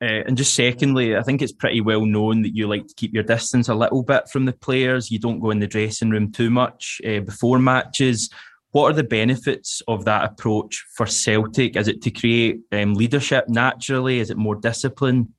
Uh, 0.02 0.24
and 0.28 0.36
just 0.38 0.54
secondly, 0.54 1.16
I 1.16 1.24
think 1.24 1.42
it's 1.42 1.54
pretty 1.54 1.80
well 1.80 2.06
known 2.06 2.42
that 2.42 2.54
you 2.54 2.68
like 2.68 2.86
to 2.88 2.94
keep 2.96 3.14
your 3.14 3.24
distance 3.24 3.70
a 3.70 3.76
little 3.76 4.04
bit 4.04 4.30
from 4.30 4.46
the 4.46 4.54
players. 4.54 5.10
You 5.10 5.20
don't 5.20 5.40
go 5.40 5.52
in 5.52 5.60
the 5.60 5.68
dressing 5.68 6.10
room 6.10 6.32
too 6.32 6.50
much 6.50 7.00
uh, 7.08 7.22
before 7.22 7.60
matches. 7.60 8.30
What 8.76 8.92
are 8.92 8.94
the 8.94 9.06
benefits 9.06 9.82
of 9.88 10.04
that 10.04 10.26
approach 10.26 10.84
for 10.98 11.06
Celtic? 11.06 11.78
Is 11.78 11.88
it 11.88 12.02
to 12.02 12.12
create 12.12 12.60
um, 12.74 12.94
leadership 12.94 13.48
naturally? 13.48 14.20
Is 14.20 14.32
it 14.32 14.36
more 14.36 14.56
discipline? 14.56 15.34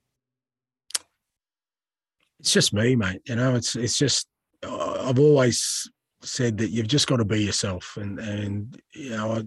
It's 2.40 2.54
just 2.54 2.72
me, 2.72 2.96
mate. 2.96 3.20
You 3.26 3.36
know, 3.36 3.54
it's 3.54 3.76
it's 3.76 3.98
just 3.98 4.26
I've 4.62 5.18
always 5.18 5.86
said 6.22 6.56
that 6.56 6.70
you've 6.70 6.88
just 6.88 7.08
got 7.08 7.18
to 7.18 7.26
be 7.26 7.44
yourself, 7.44 7.98
and 8.00 8.18
and 8.20 8.80
you 8.94 9.10
know, 9.10 9.32
I, 9.32 9.42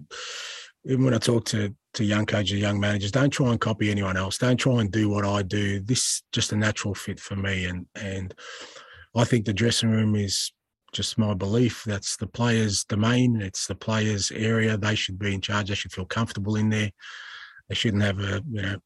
even 0.84 1.04
when 1.04 1.14
I 1.14 1.18
talk 1.18 1.44
to 1.46 1.74
to 1.94 2.04
young 2.04 2.26
coaches, 2.26 2.60
young 2.60 2.78
managers, 2.78 3.10
don't 3.10 3.30
try 3.30 3.50
and 3.50 3.60
copy 3.60 3.90
anyone 3.90 4.16
else. 4.16 4.38
Don't 4.38 4.56
try 4.56 4.80
and 4.82 4.92
do 4.92 5.08
what 5.08 5.24
I 5.24 5.42
do. 5.42 5.80
This 5.80 5.98
is 5.98 6.22
just 6.30 6.52
a 6.52 6.56
natural 6.56 6.94
fit 6.94 7.18
for 7.18 7.34
me, 7.34 7.64
and 7.64 7.86
and 7.96 8.34
I 9.16 9.24
think 9.24 9.46
the 9.46 9.52
dressing 9.52 9.90
room 9.90 10.14
is 10.14 10.52
just 10.92 11.18
my 11.18 11.34
belief. 11.34 11.84
That's 11.84 12.16
the 12.16 12.26
players' 12.26 12.84
domain. 12.84 13.40
It's 13.40 13.66
the 13.66 13.74
players' 13.74 14.30
area. 14.30 14.76
They 14.76 14.94
should 14.94 15.18
be 15.18 15.34
in 15.34 15.40
charge. 15.40 15.68
They 15.68 15.74
should 15.74 15.92
feel 15.92 16.06
comfortable 16.06 16.56
in 16.56 16.70
there. 16.70 16.90
They 17.68 17.74
shouldn't 17.74 18.02
have 18.02 18.18
a 18.18 18.42
you 18.50 18.62
know, 18.62 18.76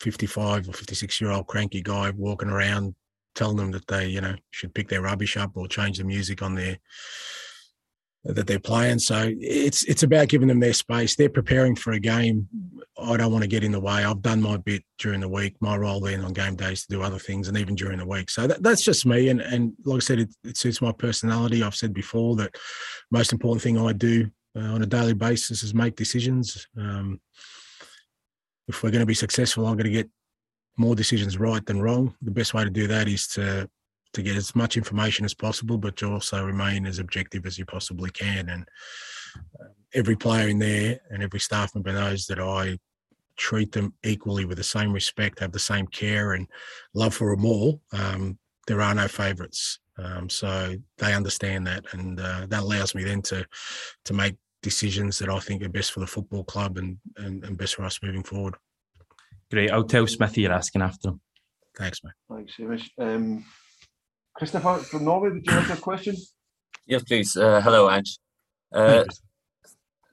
fifty-five 0.00 0.68
or 0.68 0.72
fifty-six-year-old 0.72 1.46
cranky 1.46 1.82
guy 1.82 2.10
walking 2.10 2.48
around 2.48 2.94
telling 3.34 3.56
them 3.56 3.70
that 3.70 3.86
they 3.86 4.06
you 4.08 4.20
know 4.20 4.34
should 4.50 4.74
pick 4.74 4.88
their 4.88 5.02
rubbish 5.02 5.36
up 5.36 5.52
or 5.54 5.66
change 5.66 5.98
the 5.98 6.04
music 6.04 6.42
on 6.42 6.54
their 6.54 6.78
that 8.24 8.46
they're 8.46 8.60
playing. 8.60 8.98
So 8.98 9.32
it's 9.40 9.84
it's 9.84 10.02
about 10.02 10.28
giving 10.28 10.48
them 10.48 10.60
their 10.60 10.72
space. 10.72 11.16
They're 11.16 11.28
preparing 11.28 11.74
for 11.74 11.92
a 11.92 12.00
game. 12.00 12.48
I 12.98 13.16
don't 13.16 13.32
want 13.32 13.42
to 13.42 13.48
get 13.48 13.64
in 13.64 13.72
the 13.72 13.80
way. 13.80 14.04
I've 14.04 14.22
done 14.22 14.40
my 14.40 14.58
bit 14.58 14.84
during 14.98 15.20
the 15.20 15.28
week. 15.28 15.56
My 15.60 15.76
role 15.76 16.00
then 16.00 16.24
on 16.24 16.32
game 16.32 16.54
days 16.54 16.82
to 16.82 16.88
do 16.88 17.02
other 17.02 17.18
things, 17.18 17.48
and 17.48 17.58
even 17.58 17.74
during 17.74 17.98
the 17.98 18.06
week. 18.06 18.30
So 18.30 18.46
that, 18.46 18.62
that's 18.62 18.84
just 18.84 19.06
me. 19.06 19.28
And 19.28 19.40
and 19.40 19.72
like 19.84 19.96
I 19.96 20.00
said, 20.00 20.20
it, 20.20 20.34
it, 20.44 20.56
suits 20.56 20.80
my 20.80 20.92
personality. 20.92 21.62
I've 21.62 21.74
said 21.74 21.92
before 21.92 22.36
that 22.36 22.54
most 23.10 23.32
important 23.32 23.62
thing 23.62 23.78
I 23.78 23.92
do 23.92 24.30
uh, 24.56 24.60
on 24.60 24.82
a 24.82 24.86
daily 24.86 25.14
basis 25.14 25.62
is 25.62 25.74
make 25.74 25.96
decisions. 25.96 26.68
Um, 26.78 27.20
if 28.68 28.82
we're 28.82 28.90
going 28.90 29.00
to 29.00 29.06
be 29.06 29.14
successful, 29.14 29.66
I'm 29.66 29.76
going 29.76 29.84
to 29.84 29.90
get 29.90 30.08
more 30.76 30.94
decisions 30.94 31.38
right 31.38 31.64
than 31.66 31.82
wrong. 31.82 32.14
The 32.22 32.30
best 32.30 32.54
way 32.54 32.62
to 32.62 32.70
do 32.70 32.86
that 32.86 33.08
is 33.08 33.26
to 33.28 33.68
to 34.12 34.22
get 34.22 34.36
as 34.36 34.54
much 34.54 34.76
information 34.76 35.24
as 35.24 35.34
possible, 35.34 35.78
but 35.78 35.96
to 35.96 36.12
also 36.12 36.44
remain 36.44 36.86
as 36.86 36.98
objective 36.98 37.46
as 37.46 37.58
you 37.58 37.64
possibly 37.64 38.10
can. 38.10 38.48
And 38.48 38.68
uh, 39.60 39.68
every 39.94 40.16
player 40.16 40.48
in 40.48 40.58
there 40.58 41.00
and 41.10 41.22
every 41.22 41.40
staff 41.40 41.74
member 41.74 41.92
knows 41.92 42.26
that 42.26 42.38
I 42.38 42.78
treat 43.36 43.72
them 43.72 43.94
equally 44.04 44.44
with 44.44 44.58
the 44.58 44.64
same 44.64 44.92
respect, 44.92 45.40
have 45.40 45.52
the 45.52 45.58
same 45.58 45.86
care 45.86 46.32
and 46.32 46.46
love 46.94 47.14
for 47.14 47.34
them 47.34 47.46
all. 47.46 47.80
Um, 47.92 48.38
there 48.66 48.80
are 48.80 48.94
no 48.94 49.08
favourites, 49.08 49.80
um, 49.98 50.28
so 50.28 50.76
they 50.98 51.14
understand 51.14 51.66
that, 51.66 51.84
and 51.92 52.20
uh, 52.20 52.46
that 52.48 52.62
allows 52.62 52.94
me 52.94 53.02
then 53.02 53.22
to 53.22 53.44
to 54.04 54.14
make 54.14 54.36
decisions 54.62 55.18
that 55.18 55.28
I 55.28 55.40
think 55.40 55.62
are 55.62 55.68
best 55.68 55.90
for 55.90 56.00
the 56.00 56.06
football 56.06 56.44
club 56.44 56.78
and, 56.78 56.96
and, 57.16 57.44
and 57.44 57.58
best 57.58 57.74
for 57.74 57.84
us 57.84 57.98
moving 58.02 58.22
forward. 58.22 58.54
Great. 59.50 59.72
I'll 59.72 59.84
tell 59.84 60.06
Smithy 60.06 60.42
you're 60.42 60.52
asking 60.52 60.82
after 60.82 61.08
him. 61.08 61.20
Thanks, 61.76 62.00
mate. 62.04 62.12
Thanks, 62.30 62.54
Hamish. 62.56 62.90
Um, 62.98 63.44
Christopher 64.34 64.78
from 64.78 65.04
Norway, 65.04 65.30
would 65.30 65.46
you 65.46 65.52
have 65.52 65.78
a 65.78 65.80
question? 65.80 66.16
Yes, 66.86 67.02
please. 67.04 67.36
Uh, 67.36 67.60
hello, 67.60 67.90
Ange. 67.90 68.18
Uh, 68.74 69.04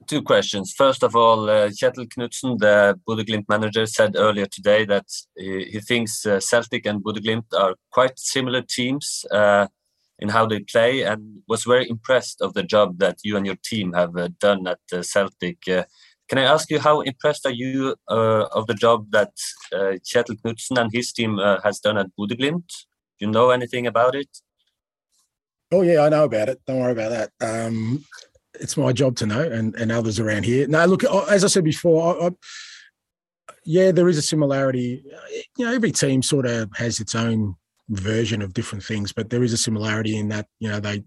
two 0.06 0.22
questions. 0.22 0.72
First 0.76 1.02
of 1.02 1.16
all, 1.16 1.48
uh, 1.48 1.68
Kjetil 1.68 2.06
Knutsen, 2.08 2.58
the 2.58 2.98
Bodø/Glimt 3.08 3.46
manager, 3.48 3.86
said 3.86 4.16
earlier 4.16 4.46
today 4.46 4.84
that 4.84 5.06
he, 5.36 5.64
he 5.64 5.80
thinks 5.80 6.26
uh, 6.26 6.38
Celtic 6.40 6.86
and 6.86 7.02
Bodø/Glimt 7.02 7.46
are 7.54 7.74
quite 7.90 8.18
similar 8.18 8.62
teams 8.62 9.24
uh, 9.30 9.66
in 10.18 10.28
how 10.28 10.46
they 10.46 10.60
play, 10.60 11.02
and 11.02 11.42
was 11.48 11.64
very 11.64 11.88
impressed 11.88 12.42
of 12.42 12.52
the 12.54 12.62
job 12.62 12.98
that 12.98 13.16
you 13.24 13.36
and 13.36 13.46
your 13.46 13.56
team 13.64 13.92
have 13.94 14.16
uh, 14.16 14.28
done 14.38 14.66
at 14.66 14.80
uh, 14.92 15.02
Celtic. 15.02 15.58
Uh, 15.66 15.84
can 16.28 16.38
I 16.38 16.42
ask 16.44 16.70
you 16.70 16.78
how 16.78 17.00
impressed 17.00 17.46
are 17.46 17.52
you 17.52 17.96
of 18.06 18.66
the 18.66 18.74
job 18.74 19.10
that 19.10 19.32
uh, 19.72 19.96
Kjetil 20.04 20.36
Knutsen 20.42 20.78
and 20.78 20.90
his 20.92 21.12
team 21.12 21.38
has 21.64 21.80
done 21.80 21.98
at 21.98 22.06
Bodø/Glimt? 22.16 22.70
You 23.20 23.30
know 23.30 23.50
anything 23.50 23.86
about 23.86 24.14
it? 24.14 24.28
Oh 25.70 25.82
yeah, 25.82 26.00
I 26.00 26.08
know 26.08 26.24
about 26.24 26.48
it. 26.48 26.60
Don't 26.66 26.80
worry 26.80 26.92
about 26.92 27.10
that. 27.10 27.30
Um, 27.40 28.04
it's 28.54 28.76
my 28.76 28.92
job 28.92 29.16
to 29.16 29.26
know, 29.26 29.40
and, 29.40 29.74
and 29.76 29.92
others 29.92 30.18
around 30.18 30.44
here. 30.44 30.66
Now, 30.66 30.84
look, 30.86 31.04
as 31.04 31.44
I 31.44 31.48
said 31.48 31.64
before, 31.64 32.22
I, 32.22 32.26
I, 32.26 32.30
yeah, 33.64 33.92
there 33.92 34.08
is 34.08 34.18
a 34.18 34.22
similarity. 34.22 35.04
You 35.56 35.66
know, 35.66 35.72
every 35.72 35.92
team 35.92 36.22
sort 36.22 36.46
of 36.46 36.70
has 36.76 36.98
its 36.98 37.14
own 37.14 37.54
version 37.90 38.40
of 38.40 38.54
different 38.54 38.84
things, 38.84 39.12
but 39.12 39.30
there 39.30 39.42
is 39.42 39.52
a 39.52 39.56
similarity 39.56 40.16
in 40.16 40.28
that 40.28 40.46
you 40.58 40.68
know 40.68 40.80
they 40.80 41.02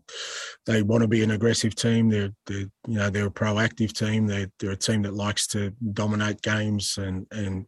they 0.66 0.82
want 0.82 1.02
to 1.02 1.08
be 1.08 1.24
an 1.24 1.32
aggressive 1.32 1.76
team. 1.76 2.10
They're, 2.10 2.32
they're 2.46 2.70
you 2.88 2.98
know 2.98 3.10
they're 3.10 3.28
a 3.28 3.32
proactive 3.32 3.92
team. 3.94 4.28
They're, 4.28 4.48
they're 4.60 4.72
a 4.72 4.78
team 4.78 5.02
that 5.02 5.14
likes 5.14 5.48
to 5.48 5.74
dominate 5.94 6.42
games, 6.42 6.98
and 6.98 7.26
and 7.32 7.66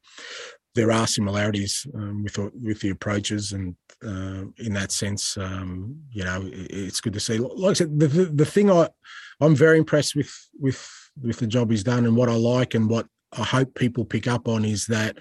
there 0.75 0.91
are 0.91 1.07
similarities 1.07 1.87
um, 1.95 2.23
with 2.23 2.37
with 2.61 2.79
the 2.81 2.89
approaches, 2.89 3.53
and 3.53 3.75
uh, 4.05 4.43
in 4.57 4.73
that 4.73 4.91
sense, 4.91 5.37
um, 5.37 5.97
you 6.11 6.23
know, 6.23 6.41
it, 6.45 6.67
it's 6.69 7.01
good 7.01 7.13
to 7.13 7.19
see. 7.19 7.37
Like 7.37 7.71
I 7.71 7.73
said, 7.73 7.99
the, 7.99 8.07
the, 8.07 8.25
the 8.25 8.45
thing 8.45 8.69
I 8.69 8.89
I'm 9.41 9.55
very 9.55 9.77
impressed 9.77 10.15
with 10.15 10.33
with 10.59 10.87
with 11.21 11.39
the 11.39 11.47
job 11.47 11.71
he's 11.71 11.83
done, 11.83 12.05
and 12.05 12.15
what 12.15 12.29
I 12.29 12.35
like, 12.35 12.75
and 12.75 12.89
what 12.89 13.07
I 13.31 13.43
hope 13.43 13.73
people 13.75 14.05
pick 14.05 14.27
up 14.27 14.47
on 14.47 14.65
is 14.65 14.85
that, 14.87 15.17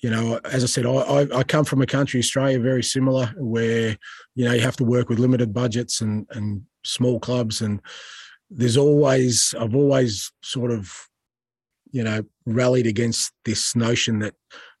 you 0.00 0.10
know, 0.10 0.38
as 0.44 0.62
I 0.62 0.66
said, 0.66 0.86
I, 0.86 1.26
I 1.34 1.42
come 1.42 1.64
from 1.64 1.82
a 1.82 1.86
country, 1.86 2.20
Australia, 2.20 2.60
very 2.60 2.82
similar, 2.82 3.32
where 3.36 3.96
you 4.34 4.44
know 4.44 4.52
you 4.52 4.60
have 4.60 4.76
to 4.76 4.84
work 4.84 5.08
with 5.08 5.18
limited 5.18 5.52
budgets 5.52 6.02
and 6.02 6.26
and 6.30 6.62
small 6.84 7.18
clubs, 7.18 7.62
and 7.62 7.80
there's 8.50 8.76
always 8.76 9.54
I've 9.58 9.74
always 9.74 10.30
sort 10.42 10.72
of 10.72 10.92
you 11.92 12.02
know, 12.02 12.22
rallied 12.46 12.86
against 12.86 13.32
this 13.44 13.76
notion 13.76 14.18
that 14.20 14.34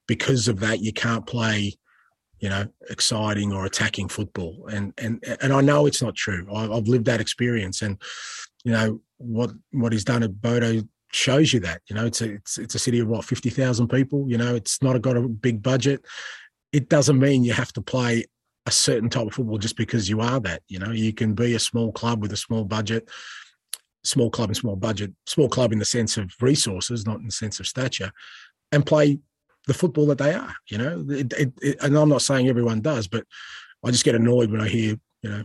because 0.08 0.48
of 0.48 0.60
that 0.60 0.80
you 0.80 0.92
can't 0.92 1.26
play, 1.26 1.74
you 2.40 2.48
know, 2.48 2.66
exciting 2.90 3.52
or 3.52 3.64
attacking 3.64 4.08
football. 4.08 4.66
And 4.70 4.92
and 4.98 5.24
and 5.40 5.52
I 5.52 5.60
know 5.60 5.86
it's 5.86 6.02
not 6.02 6.16
true. 6.16 6.46
I've 6.52 6.88
lived 6.88 7.04
that 7.04 7.20
experience, 7.20 7.82
and 7.82 8.00
you 8.64 8.72
know 8.72 9.00
what 9.18 9.50
what 9.70 9.92
he's 9.92 10.04
done 10.04 10.22
at 10.22 10.40
Bodo 10.40 10.82
shows 11.12 11.52
you 11.52 11.60
that. 11.60 11.82
You 11.88 11.94
know, 11.94 12.06
it's 12.06 12.20
a 12.20 12.32
it's 12.32 12.58
it's 12.58 12.74
a 12.74 12.80
city 12.80 12.98
of 12.98 13.08
what 13.08 13.24
fifty 13.24 13.50
thousand 13.50 13.88
people. 13.88 14.26
You 14.28 14.38
know, 14.38 14.54
it's 14.54 14.82
not 14.82 15.00
got 15.00 15.16
a 15.16 15.28
big 15.28 15.62
budget. 15.62 16.04
It 16.72 16.88
doesn't 16.88 17.18
mean 17.18 17.44
you 17.44 17.52
have 17.52 17.72
to 17.74 17.82
play 17.82 18.24
a 18.66 18.70
certain 18.70 19.10
type 19.10 19.26
of 19.26 19.34
football 19.34 19.58
just 19.58 19.76
because 19.76 20.08
you 20.08 20.20
are 20.20 20.40
that. 20.40 20.62
You 20.68 20.78
know, 20.78 20.90
you 20.90 21.12
can 21.12 21.34
be 21.34 21.54
a 21.54 21.58
small 21.58 21.92
club 21.92 22.22
with 22.22 22.32
a 22.32 22.36
small 22.36 22.64
budget, 22.64 23.08
small 24.04 24.30
club 24.30 24.50
and 24.50 24.56
small 24.56 24.76
budget, 24.76 25.12
small 25.26 25.48
club 25.48 25.72
in 25.72 25.78
the 25.78 25.84
sense 25.84 26.16
of 26.16 26.32
resources, 26.40 27.06
not 27.06 27.18
in 27.20 27.26
the 27.26 27.32
sense 27.32 27.60
of 27.60 27.66
stature, 27.66 28.10
and 28.70 28.86
play 28.86 29.18
the 29.66 29.74
football 29.74 30.06
that 30.06 30.18
they 30.18 30.34
are. 30.34 30.54
You 30.68 30.78
know, 30.78 31.06
it, 31.08 31.32
it, 31.34 31.52
it, 31.60 31.76
and 31.82 31.96
I'm 31.96 32.08
not 32.08 32.22
saying 32.22 32.48
everyone 32.48 32.80
does, 32.80 33.06
but 33.08 33.24
I 33.84 33.90
just 33.90 34.04
get 34.04 34.14
annoyed 34.14 34.50
when 34.50 34.60
I 34.60 34.68
hear 34.68 34.96
you 35.22 35.30
know 35.30 35.44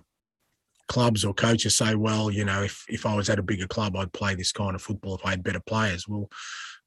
clubs 0.87 1.23
or 1.23 1.33
coaches 1.33 1.77
say, 1.77 1.95
"Well, 1.95 2.31
you 2.31 2.45
know, 2.45 2.63
if 2.63 2.85
if 2.89 3.05
I 3.05 3.15
was 3.15 3.29
at 3.29 3.39
a 3.39 3.43
bigger 3.43 3.67
club, 3.67 3.95
I'd 3.95 4.13
play 4.13 4.35
this 4.35 4.51
kind 4.51 4.75
of 4.75 4.81
football 4.81 5.15
if 5.15 5.25
I 5.25 5.31
had 5.31 5.43
better 5.43 5.59
players." 5.59 6.07
Well, 6.07 6.29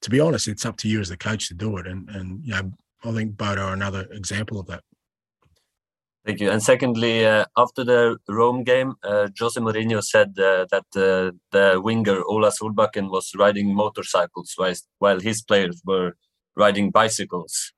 to 0.02 0.10
be 0.10 0.20
honest, 0.20 0.48
it's 0.48 0.66
up 0.66 0.76
to 0.78 0.88
you 0.88 1.00
as 1.00 1.08
the 1.08 1.16
coach 1.16 1.48
to 1.48 1.54
do 1.54 1.76
it, 1.76 1.86
and 1.86 2.08
and 2.10 2.44
you 2.44 2.52
know, 2.52 2.72
I 3.04 3.12
think 3.12 3.36
Bodo 3.36 3.62
are 3.62 3.72
another 3.72 4.06
example 4.10 4.58
of 4.58 4.66
that. 4.66 4.82
Thank 6.26 6.40
you. 6.40 6.50
And 6.50 6.62
secondly, 6.62 7.24
uh, 7.24 7.46
after 7.56 7.82
the 7.82 8.18
Rome 8.28 8.62
game, 8.62 8.94
uh, 9.02 9.28
Jose 9.38 9.58
Mourinho 9.58 10.02
said 10.02 10.38
uh, 10.38 10.66
that 10.70 10.84
uh, 10.94 11.32
the 11.50 11.80
winger 11.82 12.22
Ola 12.24 12.50
Solbakken 12.50 13.10
was 13.10 13.32
riding 13.38 13.74
motorcycles 13.74 14.54
while, 14.98 15.18
his 15.20 15.40
players 15.42 15.80
were 15.84 16.16
riding 16.56 16.90
bicycles. 16.90 17.72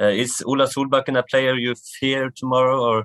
Uh, 0.00 0.06
is 0.06 0.42
Ola 0.46 0.66
Solbakken 0.66 1.18
a 1.18 1.22
player 1.22 1.54
you 1.54 1.74
fear 2.00 2.30
tomorrow 2.34 2.80
or 2.80 3.04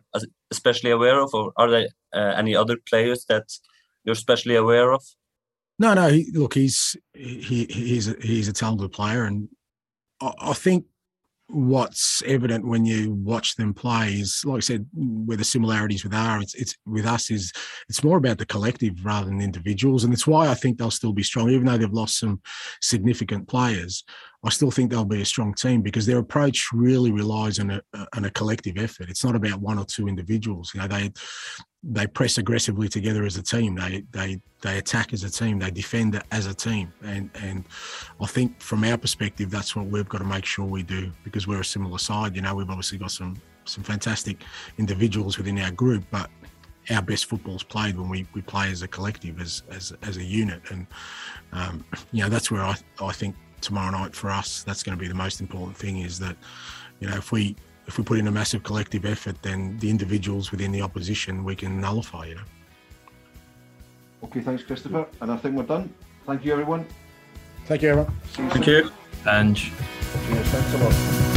especially 0.51 0.91
aware 0.91 1.19
of, 1.19 1.33
or 1.33 1.51
are 1.57 1.69
there 1.69 1.87
uh, 2.13 2.33
any 2.37 2.55
other 2.55 2.77
players 2.89 3.25
that 3.27 3.43
you're 4.05 4.13
especially 4.13 4.55
aware 4.55 4.93
of? 4.93 5.03
No, 5.79 5.93
no. 5.93 6.07
He, 6.07 6.31
look, 6.33 6.53
he's 6.53 6.95
he 7.13 7.65
he's 7.69 8.07
a, 8.07 8.15
he's 8.21 8.47
a 8.47 8.53
talented 8.53 8.93
player, 8.93 9.25
and 9.25 9.49
I, 10.21 10.31
I 10.39 10.53
think 10.53 10.85
what's 11.49 12.21
evident 12.25 12.67
when 12.67 12.85
you 12.85 13.11
watch 13.11 13.55
them 13.55 13.73
play 13.73 14.13
is, 14.13 14.43
like 14.45 14.57
I 14.57 14.59
said, 14.59 14.85
where 14.93 15.37
the 15.37 15.43
similarities 15.43 16.03
with 16.03 16.13
are, 16.13 16.41
it's 16.41 16.53
it's 16.55 16.75
with 16.85 17.05
us 17.05 17.31
is 17.31 17.51
it's 17.87 18.03
more 18.03 18.17
about 18.17 18.37
the 18.37 18.45
collective 18.45 19.05
rather 19.05 19.27
than 19.27 19.41
individuals, 19.41 20.03
and 20.03 20.13
it's 20.13 20.27
why 20.27 20.47
I 20.47 20.53
think 20.53 20.77
they'll 20.77 20.91
still 20.91 21.13
be 21.13 21.23
strong, 21.23 21.49
even 21.49 21.65
though 21.65 21.77
they've 21.77 21.91
lost 21.91 22.19
some 22.19 22.41
significant 22.81 23.47
players. 23.47 24.03
I 24.43 24.49
still 24.49 24.71
think 24.71 24.91
they'll 24.91 25.03
be 25.03 25.21
a 25.21 25.25
strong 25.25 25.53
team 25.53 25.81
because 25.81 26.05
their 26.05 26.19
approach 26.19 26.67
really 26.71 27.11
relies 27.11 27.59
on 27.59 27.71
a, 27.71 27.81
on 28.15 28.25
a 28.25 28.31
collective 28.31 28.77
effort. 28.77 29.09
It's 29.09 29.25
not 29.25 29.35
about 29.35 29.59
one 29.59 29.79
or 29.79 29.85
two 29.85 30.07
individuals. 30.07 30.71
You 30.73 30.81
know, 30.81 30.87
they 30.87 31.11
they 31.83 32.07
press 32.07 32.37
aggressively 32.37 32.89
together 32.89 33.23
as 33.25 33.37
a 33.37 33.43
team. 33.43 33.75
They 33.75 34.03
they 34.11 34.41
they 34.61 34.77
attack 34.77 35.13
as 35.13 35.23
a 35.23 35.29
team. 35.29 35.59
They 35.59 35.71
defend 35.71 36.21
as 36.31 36.47
a 36.47 36.53
team. 36.53 36.91
And 37.03 37.29
and 37.41 37.65
I 38.19 38.25
think 38.25 38.59
from 38.61 38.83
our 38.83 38.97
perspective, 38.97 39.49
that's 39.51 39.75
what 39.75 39.87
we've 39.87 40.09
got 40.09 40.19
to 40.19 40.25
make 40.25 40.45
sure 40.45 40.65
we 40.65 40.83
do 40.83 41.11
because 41.23 41.47
we're 41.47 41.61
a 41.61 41.65
similar 41.65 41.99
side. 41.99 42.35
You 42.35 42.41
know, 42.41 42.55
we've 42.55 42.69
obviously 42.69 42.97
got 42.97 43.11
some 43.11 43.41
some 43.65 43.83
fantastic 43.83 44.43
individuals 44.77 45.37
within 45.37 45.59
our 45.59 45.71
group, 45.71 46.03
but 46.09 46.29
our 46.89 47.01
best 47.01 47.25
football's 47.25 47.63
played 47.63 47.97
when 47.97 48.07
we, 48.07 48.25
we 48.33 48.41
play 48.41 48.71
as 48.71 48.81
a 48.81 48.87
collective, 48.87 49.39
as 49.39 49.63
as 49.69 49.93
as 50.01 50.17
a 50.17 50.23
unit. 50.23 50.61
And 50.71 50.87
um, 51.51 51.85
you 52.11 52.23
know, 52.23 52.29
that's 52.29 52.49
where 52.49 52.63
I 52.63 52.75
I 52.99 53.11
think 53.11 53.35
tomorrow 53.61 53.91
night 53.91 54.15
for 54.15 54.29
us, 54.29 54.63
that's 54.63 54.83
going 54.83 54.97
to 54.97 55.01
be 55.01 55.07
the 55.07 55.15
most 55.15 55.41
important 55.41 55.77
thing 55.77 55.99
is 55.99 56.19
that, 56.19 56.35
you 56.99 57.07
know, 57.07 57.17
if 57.17 57.31
we 57.31 57.55
if 57.87 57.97
we 57.97 58.03
put 58.03 58.19
in 58.19 58.27
a 58.27 58.31
massive 58.31 58.63
collective 58.63 59.05
effort, 59.05 59.41
then 59.41 59.77
the 59.79 59.89
individuals 59.89 60.51
within 60.51 60.71
the 60.71 60.81
opposition 60.81 61.43
we 61.43 61.55
can 61.55 61.79
nullify, 61.79 62.25
you 62.25 62.35
know. 62.35 62.41
Okay, 64.23 64.41
thanks, 64.41 64.63
Christopher. 64.63 65.07
And 65.21 65.31
I 65.31 65.37
think 65.37 65.55
we're 65.55 65.63
done. 65.63 65.93
Thank 66.25 66.43
you, 66.43 66.51
everyone. 66.51 66.85
Thank 67.65 67.81
you, 67.81 67.89
everyone. 67.89 68.13
Thank 68.33 68.67
you. 68.67 68.91
And 69.25 69.55
Cheers, 69.55 70.47
thanks 70.47 70.73
a 70.73 70.77
lot. 70.77 71.36